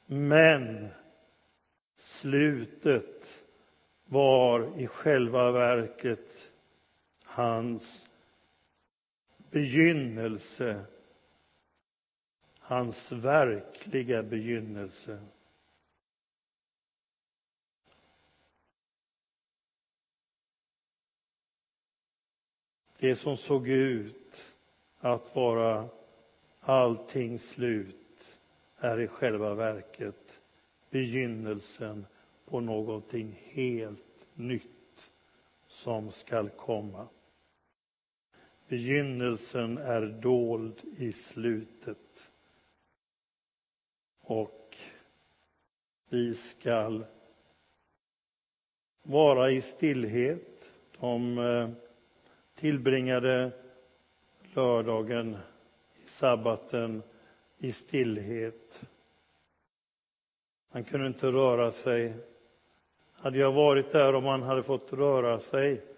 Men 0.07 0.89
slutet 1.97 3.45
var 4.05 4.81
i 4.81 4.87
själva 4.87 5.51
verket 5.51 6.46
hans 7.37 8.07
begynnelse 9.51 10.85
hans 12.67 13.13
verkliga 13.13 14.23
begynnelse. 14.23 15.19
Det 22.99 23.17
som 23.17 23.37
såg 23.37 23.69
ut 23.69 24.55
att 24.99 25.37
vara 25.37 25.89
allting 26.61 27.39
slut 27.39 28.39
är 28.77 29.01
i 29.01 29.09
själva 29.09 29.55
verket 29.55 30.43
begynnelsen 30.91 32.07
på 32.45 32.61
någonting 32.61 33.41
helt 33.45 34.27
nytt 34.35 35.11
som 35.69 36.11
skall 36.11 36.49
komma. 36.51 37.09
Begynnelsen 38.69 39.79
är 39.79 40.07
dold 40.07 40.81
i 40.99 41.13
slutet 41.13 42.31
och 44.21 44.77
vi 46.09 46.35
skall 46.35 47.05
vara 49.03 49.51
i 49.51 49.61
stillhet. 49.61 50.73
De 51.01 51.39
eh, 51.39 51.71
tillbringade 52.55 53.51
lördagen 54.55 55.37
i 56.05 56.09
sabbaten 56.09 57.03
i 57.59 57.73
stillhet. 57.73 58.83
Han 60.69 60.85
kunde 60.85 61.07
inte 61.07 61.27
röra 61.27 61.71
sig. 61.71 62.15
Hade 63.13 63.39
jag 63.39 63.53
varit 63.53 63.93
där 63.93 64.15
om 64.15 64.25
han 64.25 64.43
hade 64.43 64.63
fått 64.63 64.93
röra 64.93 65.41
sig 65.41 65.96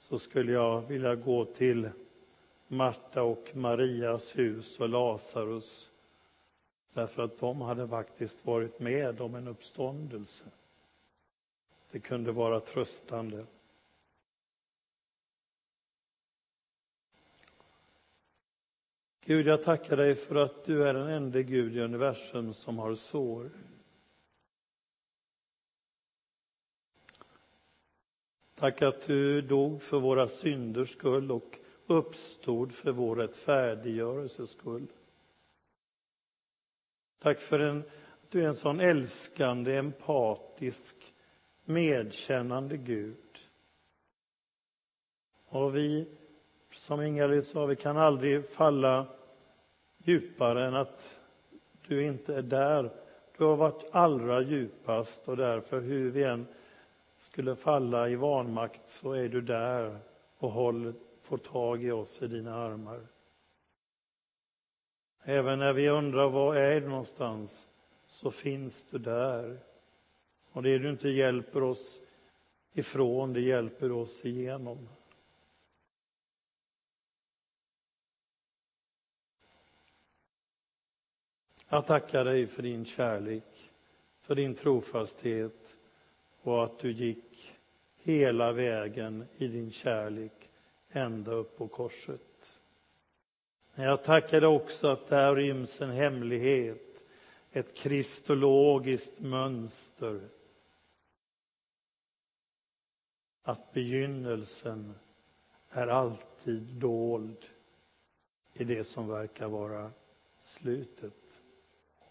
så 0.00 0.18
skulle 0.18 0.52
jag 0.52 0.80
vilja 0.80 1.14
gå 1.14 1.44
till 1.44 1.90
Marta 2.68 3.22
och 3.22 3.50
Marias 3.54 4.38
hus 4.38 4.80
och 4.80 4.88
Lazarus 4.88 5.90
Därför 6.92 7.22
att 7.22 7.38
de 7.38 7.60
hade 7.60 7.88
faktiskt 7.88 8.46
varit 8.46 8.80
med 8.80 9.20
om 9.20 9.34
en 9.34 9.48
uppståndelse. 9.48 10.44
Det 11.90 12.00
kunde 12.00 12.32
vara 12.32 12.60
tröstande. 12.60 13.46
Gud, 19.24 19.46
jag 19.46 19.62
tackar 19.62 19.96
dig 19.96 20.14
för 20.14 20.34
att 20.34 20.64
du 20.64 20.88
är 20.88 20.94
den 20.94 21.08
enda 21.08 21.42
Gud 21.42 21.76
i 21.76 21.80
universum 21.80 22.54
som 22.54 22.78
har 22.78 22.94
sår. 22.94 23.50
Tack 28.60 28.82
att 28.82 29.06
du 29.06 29.40
dog 29.40 29.82
för 29.82 30.00
våra 30.00 30.28
synders 30.28 30.90
skull 30.90 31.32
och 31.32 31.58
uppstod 31.86 32.72
för 32.72 32.92
vår 32.92 33.16
rättfärdiggörelses 33.16 34.50
skull. 34.50 34.86
Tack 37.18 37.38
för 37.38 37.58
en, 37.58 37.78
att 37.78 38.30
du 38.30 38.42
är 38.42 38.48
en 38.48 38.54
sån 38.54 38.80
älskande, 38.80 39.76
empatisk, 39.76 41.14
medkännande 41.64 42.76
Gud. 42.76 43.38
Och 45.46 45.76
vi, 45.76 46.08
som 46.72 47.02
Ingalill 47.02 47.42
sa, 47.42 47.66
vi 47.66 47.76
kan 47.76 47.96
aldrig 47.96 48.48
falla 48.48 49.06
djupare 49.98 50.66
än 50.66 50.74
att 50.74 51.20
du 51.88 52.04
inte 52.04 52.34
är 52.34 52.42
där. 52.42 52.90
Du 53.38 53.44
har 53.44 53.56
varit 53.56 53.84
allra 53.92 54.42
djupast 54.42 55.28
och 55.28 55.36
därför, 55.36 55.80
hur 55.80 56.10
vi 56.10 56.24
än 56.24 56.46
skulle 57.20 57.56
falla 57.56 58.08
i 58.08 58.16
vanmakt 58.16 58.88
så 58.88 59.12
är 59.12 59.28
du 59.28 59.40
där 59.40 60.00
och 60.38 60.50
håll, 60.50 60.94
får 61.22 61.38
tag 61.38 61.84
i 61.84 61.90
oss 61.90 62.22
i 62.22 62.26
dina 62.26 62.54
armar. 62.54 63.06
Även 65.22 65.58
när 65.58 65.72
vi 65.72 65.88
undrar 65.88 66.28
var 66.28 66.54
är 66.56 66.80
du 66.80 66.88
någonstans 66.88 67.68
så 68.06 68.30
finns 68.30 68.84
du 68.84 68.98
där. 68.98 69.60
Och 70.52 70.62
det 70.62 70.78
du 70.78 70.90
inte 70.90 71.08
hjälper 71.08 71.62
oss 71.62 72.00
ifrån, 72.72 73.32
det 73.32 73.40
hjälper 73.40 73.92
oss 73.92 74.24
igenom. 74.24 74.88
Jag 81.68 81.86
tackar 81.86 82.24
dig 82.24 82.46
för 82.46 82.62
din 82.62 82.84
kärlek, 82.84 83.70
för 84.20 84.34
din 84.34 84.54
trofasthet, 84.54 85.59
och 86.42 86.64
att 86.64 86.78
du 86.78 86.92
gick 86.92 87.58
hela 87.96 88.52
vägen 88.52 89.24
i 89.36 89.48
din 89.48 89.70
kärlek 89.70 90.50
ända 90.88 91.32
upp 91.32 91.56
på 91.56 91.68
korset. 91.68 92.60
Men 93.74 93.84
jag 93.86 94.04
tackar 94.04 94.40
dig 94.40 94.48
också 94.48 94.88
att 94.88 95.06
där 95.06 95.34
ryms 95.34 95.80
en 95.80 95.90
hemlighet, 95.90 97.04
ett 97.52 97.76
kristologiskt 97.76 99.20
mönster. 99.20 100.20
Att 103.42 103.72
begynnelsen 103.72 104.94
är 105.70 105.86
alltid 105.86 106.62
dold 106.62 107.46
i 108.52 108.64
det 108.64 108.84
som 108.84 109.08
verkar 109.08 109.48
vara 109.48 109.90
slutet 110.40 111.42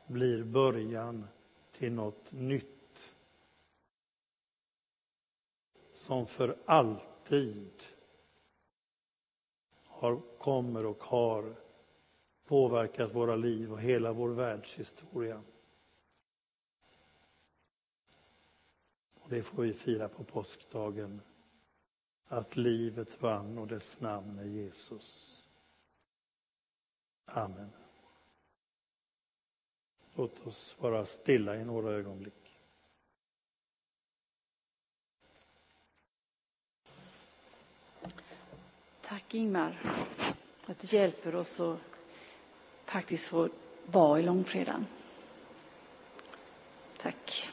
blir 0.08 0.44
början 0.44 1.28
till 1.72 1.92
något 1.92 2.32
nytt 2.32 2.79
som 6.10 6.28
för 6.28 6.58
alltid 6.66 7.84
har, 9.84 10.22
kommer 10.38 10.86
och 10.86 11.04
har 11.04 11.56
påverkat 12.46 13.16
våra 13.16 13.36
liv 13.36 13.72
och 13.72 13.82
hela 13.82 14.14
vår 14.14 14.30
världshistoria. 14.30 15.44
Och 19.14 19.30
det 19.30 19.44
får 19.44 19.64
vi 19.64 19.74
fira 19.74 20.10
på 20.10 20.24
påskdagen, 20.24 21.22
att 22.28 22.56
livet 22.56 23.22
vann 23.22 23.58
och 23.58 23.68
dess 23.68 24.02
namn 24.02 24.40
är 24.40 24.46
Jesus. 24.46 25.42
Amen. 27.26 27.72
Låt 30.16 30.48
oss 30.48 30.76
vara 30.80 31.06
stilla 31.06 31.56
i 31.56 31.66
några 31.66 31.92
ögonblick. 31.92 32.49
Tack 39.10 39.34
Ingmar 39.34 39.80
att 40.66 40.80
du 40.80 40.98
hjälper 40.98 41.36
oss 41.36 41.60
att 41.60 41.78
faktiskt 42.86 43.28
få 43.28 43.50
vara 43.86 44.20
i 44.20 44.24
långfredagen. 44.24 44.86
Tack. 46.98 47.50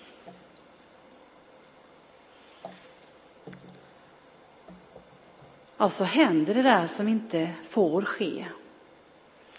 Ja, 5.76 5.90
så 5.90 6.04
händer 6.04 6.54
det 6.54 6.62
där 6.62 6.86
som 6.86 7.08
inte 7.08 7.52
får 7.68 8.02
ske. 8.02 8.46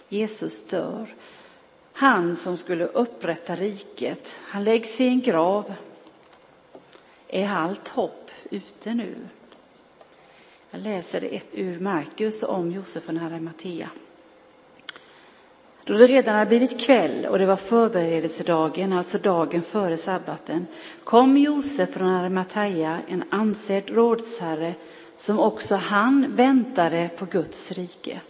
Jesus 0.09 0.67
dör. 0.67 1.15
Han 1.93 2.35
som 2.35 2.57
skulle 2.57 2.85
upprätta 2.85 3.55
riket, 3.55 4.39
han 4.43 4.63
läggs 4.63 5.01
i 5.01 5.07
en 5.07 5.21
grav. 5.21 5.73
Är 7.27 7.49
allt 7.49 7.87
hopp 7.87 8.31
ute 8.49 8.93
nu? 8.93 9.15
Jag 10.71 10.81
läser 10.81 11.33
ett 11.33 11.47
ur 11.51 11.79
Markus 11.79 12.43
om 12.43 12.71
Josef 12.71 13.03
från 13.03 13.17
Arimatea. 13.17 13.89
Då 15.83 15.93
det 15.93 16.07
redan 16.07 16.35
hade 16.35 16.49
blivit 16.49 16.79
kväll 16.79 17.25
och 17.25 17.39
det 17.39 17.45
var 17.45 17.55
förberedelsedagen, 17.55 18.93
alltså 18.93 19.17
dagen 19.17 19.61
före 19.61 19.97
sabbaten, 19.97 20.67
kom 21.03 21.37
Josef 21.37 21.89
från 21.89 22.07
Arimathea, 22.07 22.99
en 23.07 23.23
ansedd 23.29 23.89
rådsherre, 23.89 24.73
som 25.17 25.39
också 25.39 25.75
han 25.75 26.35
väntade 26.35 27.09
på 27.17 27.25
Guds 27.25 27.71
rike. 27.71 28.21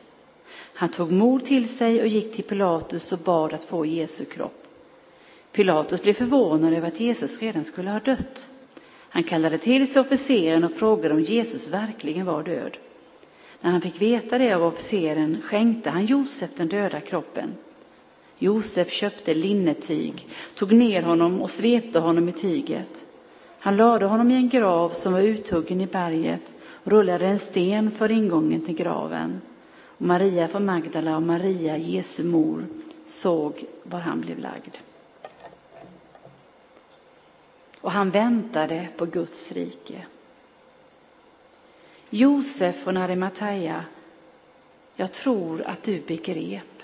Han 0.73 0.89
tog 0.89 1.11
mod 1.11 1.45
till 1.45 1.69
sig 1.77 2.01
och 2.01 2.07
gick 2.07 2.35
till 2.35 2.43
Pilatus 2.43 3.11
och 3.11 3.19
bad 3.19 3.53
att 3.53 3.63
få 3.63 3.85
Jesu 3.85 4.25
kropp. 4.25 4.63
Pilatus 5.51 6.01
blev 6.01 6.13
förvånad 6.13 6.73
över 6.73 6.87
att 6.87 6.99
Jesus 6.99 7.41
redan 7.41 7.65
skulle 7.65 7.89
ha 7.89 7.99
dött. 7.99 8.49
Han 9.17 9.23
kallade 9.23 9.57
till 9.57 9.87
sig 9.87 10.01
officeren 10.01 10.63
och 10.63 10.71
frågade 10.71 11.13
om 11.13 11.21
Jesus 11.21 11.67
verkligen 11.67 12.25
var 12.25 12.43
död. 12.43 12.77
När 13.61 13.71
han 13.71 13.81
fick 13.81 14.01
veta 14.01 14.37
det 14.37 14.53
av 14.53 14.63
officeren 14.63 15.41
skänkte 15.43 15.89
han 15.89 16.05
Josef 16.05 16.49
den 16.57 16.67
döda 16.67 17.01
kroppen. 17.01 17.53
Josef 18.37 18.91
köpte 18.91 19.33
linnetyg, 19.33 20.27
tog 20.55 20.71
ner 20.71 21.01
honom 21.01 21.41
och 21.41 21.49
svepte 21.49 21.99
honom 21.99 22.29
i 22.29 22.31
tyget. 22.31 23.05
Han 23.59 23.77
lade 23.77 24.05
honom 24.05 24.31
i 24.31 24.35
en 24.35 24.49
grav 24.49 24.89
som 24.89 25.13
var 25.13 25.21
uthuggen 25.21 25.81
i 25.81 25.87
berget 25.87 26.53
och 26.83 26.91
rullade 26.91 27.25
en 27.27 27.39
sten 27.39 27.91
för 27.91 28.11
ingången 28.11 28.65
till 28.65 28.75
graven. 28.75 29.41
Och 29.85 30.05
Maria 30.05 30.47
från 30.47 30.65
Magdala 30.65 31.15
och 31.15 31.23
Maria, 31.23 31.77
Jesu 31.77 32.23
mor, 32.23 32.65
såg 33.05 33.65
var 33.83 33.99
han 33.99 34.21
blev 34.21 34.39
lagd. 34.39 34.77
Och 37.87 37.93
han 37.93 38.11
väntade 38.11 38.89
på 38.97 39.05
Guds 39.05 39.51
rike. 39.51 40.07
Josef 42.09 42.83
från 42.83 42.97
Arimathea, 42.97 43.85
jag 44.95 45.13
tror 45.13 45.61
att 45.61 45.83
du 45.83 46.01
begrep 46.01 46.83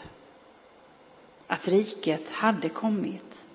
att 1.47 1.68
riket 1.68 2.30
hade 2.30 2.70
kommit. 2.70 3.45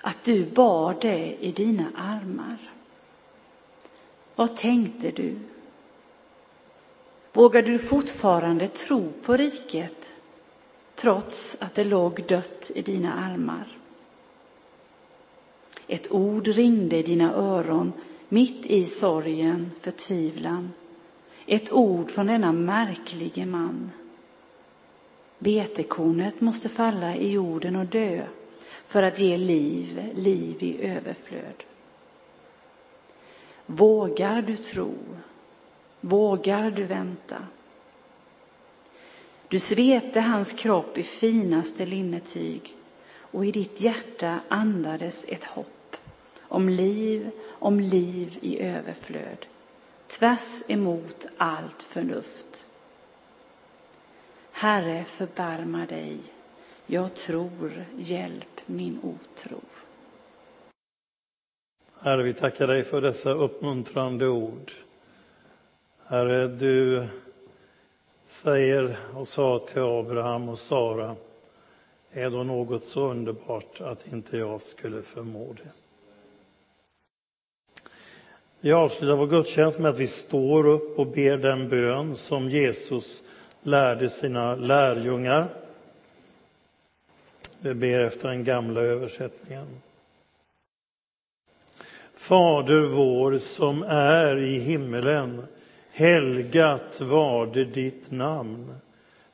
Att 0.00 0.24
du 0.24 0.44
bar 0.44 0.96
det 1.00 1.36
i 1.40 1.52
dina 1.52 1.86
armar. 1.96 2.58
Vad 4.34 4.56
tänkte 4.56 5.10
du? 5.10 5.38
Vågar 7.32 7.62
du 7.62 7.78
fortfarande 7.78 8.68
tro 8.68 9.12
på 9.22 9.36
riket 9.36 10.12
trots 10.94 11.56
att 11.60 11.74
det 11.74 11.84
låg 11.84 12.24
dött 12.28 12.70
i 12.74 12.82
dina 12.82 13.12
armar? 13.14 13.81
Ett 15.86 16.12
ord 16.12 16.48
ringde 16.48 16.96
i 16.96 17.02
dina 17.02 17.34
öron 17.34 17.92
mitt 18.28 18.66
i 18.66 18.86
sorgen, 18.86 19.70
förtvivlan. 19.80 20.72
Ett 21.46 21.72
ord 21.72 22.10
från 22.10 22.26
denna 22.26 22.52
märklige 22.52 23.46
man. 23.46 23.90
Vetekornet 25.38 26.40
måste 26.40 26.68
falla 26.68 27.16
i 27.16 27.32
jorden 27.32 27.76
och 27.76 27.86
dö 27.86 28.26
för 28.86 29.02
att 29.02 29.18
ge 29.18 29.36
liv, 29.36 30.10
liv 30.14 30.56
i 30.62 30.82
överflöd. 30.82 31.64
Vågar 33.66 34.42
du 34.42 34.56
tro? 34.56 34.94
Vågar 36.00 36.70
du 36.70 36.84
vänta? 36.84 37.36
Du 39.48 39.58
svepte 39.58 40.20
hans 40.20 40.52
kropp 40.52 40.98
i 40.98 41.02
finaste 41.02 41.86
linnetyg 41.86 42.76
och 43.32 43.46
i 43.46 43.52
ditt 43.52 43.80
hjärta 43.80 44.40
andades 44.48 45.24
ett 45.28 45.44
hopp 45.44 45.96
om 46.40 46.68
liv, 46.68 47.30
om 47.48 47.80
liv 47.80 48.38
i 48.40 48.62
överflöd, 48.62 49.46
tvärs 50.06 50.62
emot 50.68 51.26
allt 51.36 51.82
förnuft. 51.82 52.66
Herre, 54.52 55.04
förbarma 55.04 55.86
dig. 55.86 56.18
Jag 56.86 57.14
tror, 57.14 57.84
hjälp 57.96 58.60
min 58.66 59.00
otro. 59.02 59.60
Herre, 62.00 62.22
vi 62.22 62.34
tackar 62.34 62.66
dig 62.66 62.84
för 62.84 63.00
dessa 63.00 63.32
uppmuntrande 63.32 64.28
ord. 64.28 64.72
Herre, 66.06 66.48
du 66.48 67.08
säger 68.24 68.96
och 69.14 69.28
sa 69.28 69.58
till 69.58 69.82
Abraham 69.82 70.48
och 70.48 70.58
Sara, 70.58 71.16
är 72.12 72.30
då 72.30 72.42
något 72.42 72.84
så 72.84 73.10
underbart 73.10 73.80
att 73.80 74.12
inte 74.12 74.36
jag 74.38 74.62
skulle 74.62 75.02
förmå 75.02 75.54
det. 75.62 75.70
Vi 78.60 78.72
avslutar 78.72 79.16
vår 79.16 79.26
gudstjänst 79.26 79.78
med 79.78 79.90
att 79.90 79.98
vi 79.98 80.06
står 80.06 80.66
upp 80.66 80.98
och 80.98 81.06
ber 81.06 81.36
den 81.36 81.68
bön 81.68 82.16
som 82.16 82.50
Jesus 82.50 83.22
lärde 83.62 84.10
sina 84.10 84.54
lärjungar. 84.54 85.48
Vi 87.60 87.74
ber 87.74 88.00
efter 88.00 88.28
den 88.28 88.44
gamla 88.44 88.80
översättningen. 88.80 89.66
Fader 92.14 92.80
vår 92.80 93.38
som 93.38 93.82
är 93.82 94.36
i 94.36 94.58
himmelen 94.58 95.46
Helgat 95.94 97.00
varde 97.00 97.64
ditt 97.64 98.10
namn. 98.10 98.74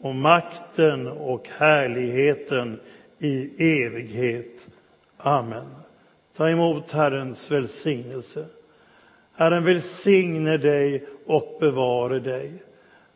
och 0.00 0.14
makten 0.14 1.06
och 1.06 1.48
härligheten 1.48 2.80
i 3.18 3.50
evighet. 3.84 4.68
Amen. 5.16 5.66
Ta 6.36 6.48
emot 6.48 6.92
Herrens 6.92 7.50
välsignelse. 7.50 8.46
Herren 9.34 9.64
välsigne 9.64 10.56
dig 10.56 11.06
och 11.26 11.56
bevare 11.60 12.18
dig. 12.18 12.52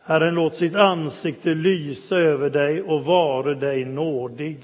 Herren 0.05 0.35
låt 0.35 0.57
sitt 0.57 0.77
ansikte 0.77 1.55
lysa 1.55 2.17
över 2.17 2.51
dig 2.51 2.83
och 2.83 3.05
vare 3.05 3.55
dig 3.55 3.85
nådig. 3.85 4.59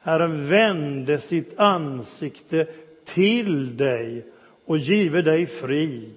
Herren 0.00 0.48
vände 0.48 1.18
sitt 1.18 1.58
ansikte 1.58 2.66
till 3.04 3.76
dig 3.76 4.26
och 4.66 4.78
give 4.78 5.22
dig 5.22 5.46
frid 5.46 6.14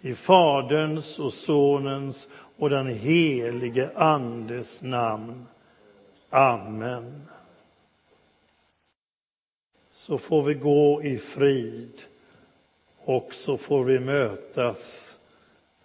i 0.00 0.14
Faderns 0.14 1.18
och 1.18 1.32
Sonens 1.32 2.28
och 2.58 2.70
den 2.70 2.86
helige 2.86 3.90
Andes 3.94 4.82
namn. 4.82 5.46
Amen. 6.30 7.22
Så 9.90 10.18
får 10.18 10.42
vi 10.42 10.54
gå 10.54 11.02
i 11.02 11.18
frid 11.18 12.02
och 12.98 13.34
så 13.34 13.56
får 13.56 13.84
vi 13.84 13.98
mötas 13.98 15.14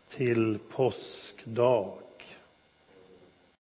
till 0.10 0.60
påskdag. 0.70 2.03